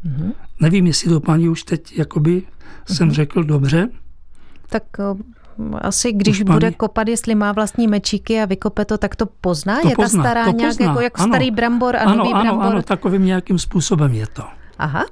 Mm-hmm. 0.06 0.34
Nevím, 0.60 0.88
jestli 0.88 1.10
to 1.10 1.20
paní 1.20 1.50
už 1.50 1.64
teď 1.64 1.98
jakoby 1.98 2.42
mm-hmm. 2.42 2.96
jsem 2.96 3.12
řekl 3.12 3.44
dobře. 3.44 3.90
Tak 4.70 4.84
asi 5.82 6.14
když 6.14 6.44
paní... 6.44 6.54
bude 6.54 6.72
kopat, 6.72 7.08
jestli 7.08 7.36
má 7.36 7.52
vlastní 7.52 7.88
mečíky 7.88 8.42
a 8.42 8.46
vykope 8.46 8.86
to, 8.86 8.98
tak 8.98 9.16
to 9.16 9.26
pozná? 9.26 9.82
To 9.82 9.90
je 9.90 9.96
pozná, 9.96 10.24
ta 10.24 10.30
stará 10.30 10.46
to 10.46 10.52
nějak 10.52 10.72
pozná. 10.72 10.86
jako 10.86 11.02
jak 11.02 11.20
ano. 11.20 11.28
starý 11.28 11.52
brambor 11.52 11.96
a 11.96 12.00
ano, 12.00 12.16
nový 12.16 12.34
ano, 12.34 12.44
brambor? 12.44 12.66
Ano, 12.66 12.82
takovým 12.82 13.26
nějakým 13.26 13.60
způsobem 13.60 14.14
je 14.14 14.28
to. 14.28 14.44
Aha, 14.80 15.06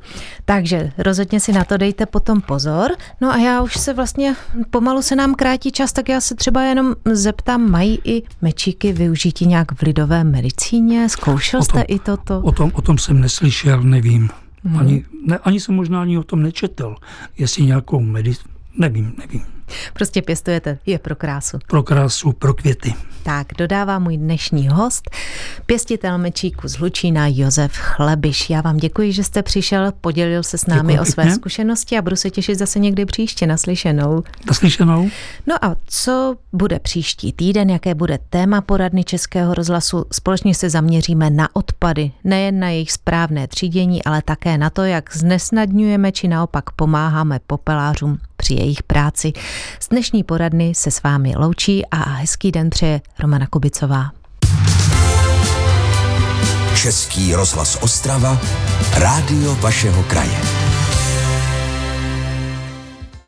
takže 0.45 0.91
rozhodně 0.97 1.39
si 1.39 1.51
na 1.51 1.63
to 1.63 1.77
dejte 1.77 2.05
potom 2.05 2.41
pozor. 2.41 2.91
No 3.21 3.31
a 3.31 3.37
já 3.37 3.61
už 3.61 3.77
se 3.77 3.93
vlastně, 3.93 4.35
pomalu 4.69 5.01
se 5.01 5.15
nám 5.15 5.35
krátí 5.35 5.71
čas, 5.71 5.93
tak 5.93 6.09
já 6.09 6.21
se 6.21 6.35
třeba 6.35 6.63
jenom 6.63 6.95
zeptám, 7.05 7.71
mají 7.71 7.99
i 8.03 8.23
mečíky 8.41 8.93
využití 8.93 9.45
nějak 9.45 9.71
v 9.71 9.81
lidové 9.81 10.23
medicíně? 10.23 11.09
Zkoušel 11.09 11.63
jste 11.63 11.81
i 11.81 11.99
toto? 11.99 12.41
O 12.41 12.51
tom, 12.51 12.71
o 12.73 12.81
tom 12.81 12.97
jsem 12.97 13.21
neslyšel, 13.21 13.83
nevím. 13.83 14.29
Hmm. 14.63 14.79
Ani, 14.79 15.05
ne, 15.25 15.37
ani 15.37 15.59
jsem 15.59 15.75
možná 15.75 16.01
ani 16.01 16.17
o 16.17 16.23
tom 16.23 16.41
nečetl, 16.41 16.95
jestli 17.37 17.63
nějakou 17.63 17.99
medicínu, 17.99 18.53
nevím, 18.77 19.13
nevím. 19.17 19.56
Prostě 19.93 20.21
pěstujete, 20.21 20.77
je 20.85 20.99
pro 20.99 21.15
krásu. 21.15 21.59
Pro 21.67 21.83
krásu, 21.83 22.31
pro 22.31 22.53
květy. 22.53 22.93
Tak, 23.27 23.47
dodává 23.57 23.99
můj 23.99 24.17
dnešní 24.17 24.67
host, 24.67 25.09
pěstitel 25.65 26.17
mečíku 26.17 26.67
z 26.67 26.73
Hlučína 26.73 27.27
Josef 27.27 27.71
Chlebiš. 27.73 28.49
Já 28.49 28.61
vám 28.61 28.77
děkuji, 28.77 29.11
že 29.11 29.23
jste 29.23 29.43
přišel, 29.43 29.91
podělil 30.01 30.43
se 30.43 30.57
s 30.57 30.65
námi 30.65 30.93
děkuji 30.93 31.01
o 31.01 31.05
své 31.05 31.23
pěkně. 31.23 31.35
zkušenosti 31.35 31.97
a 31.97 32.01
budu 32.01 32.15
se 32.15 32.29
těšit 32.29 32.59
zase 32.59 32.79
někdy 32.79 33.05
příště 33.05 33.47
naslyšenou. 33.47 34.23
Naslyšenou. 34.47 35.09
No 35.47 35.65
a 35.65 35.75
co 35.85 36.35
bude 36.53 36.79
příští 36.79 37.33
týden, 37.33 37.69
jaké 37.69 37.95
bude 37.95 38.19
téma 38.29 38.61
poradny 38.61 39.03
Českého 39.03 39.53
rozhlasu? 39.53 40.05
Společně 40.11 40.55
se 40.55 40.69
zaměříme 40.69 41.29
na 41.29 41.55
odpady, 41.55 42.11
nejen 42.23 42.59
na 42.59 42.69
jejich 42.69 42.91
správné 42.91 43.47
třídění, 43.47 44.03
ale 44.03 44.21
také 44.21 44.57
na 44.57 44.69
to, 44.69 44.83
jak 44.83 45.17
znesnadňujeme 45.17 46.11
či 46.11 46.27
naopak 46.27 46.71
pomáháme 46.71 47.39
popelářům 47.47 48.17
při 48.37 48.53
jejich 48.53 48.83
práci. 48.83 49.33
Z 49.79 49.89
dnešní 49.89 50.23
poradny 50.23 50.75
se 50.75 50.91
s 50.91 51.03
vámi 51.03 51.33
loučí 51.37 51.85
a 51.85 52.09
hezký 52.09 52.51
den 52.51 52.69
přeje 52.69 53.01
Romana 53.19 53.47
Kubicová. 53.47 54.11
Český 56.75 57.35
rozhlas 57.35 57.77
Ostrava, 57.81 58.37
rádio 58.97 59.55
vašeho 59.55 60.03
kraje. 60.03 60.66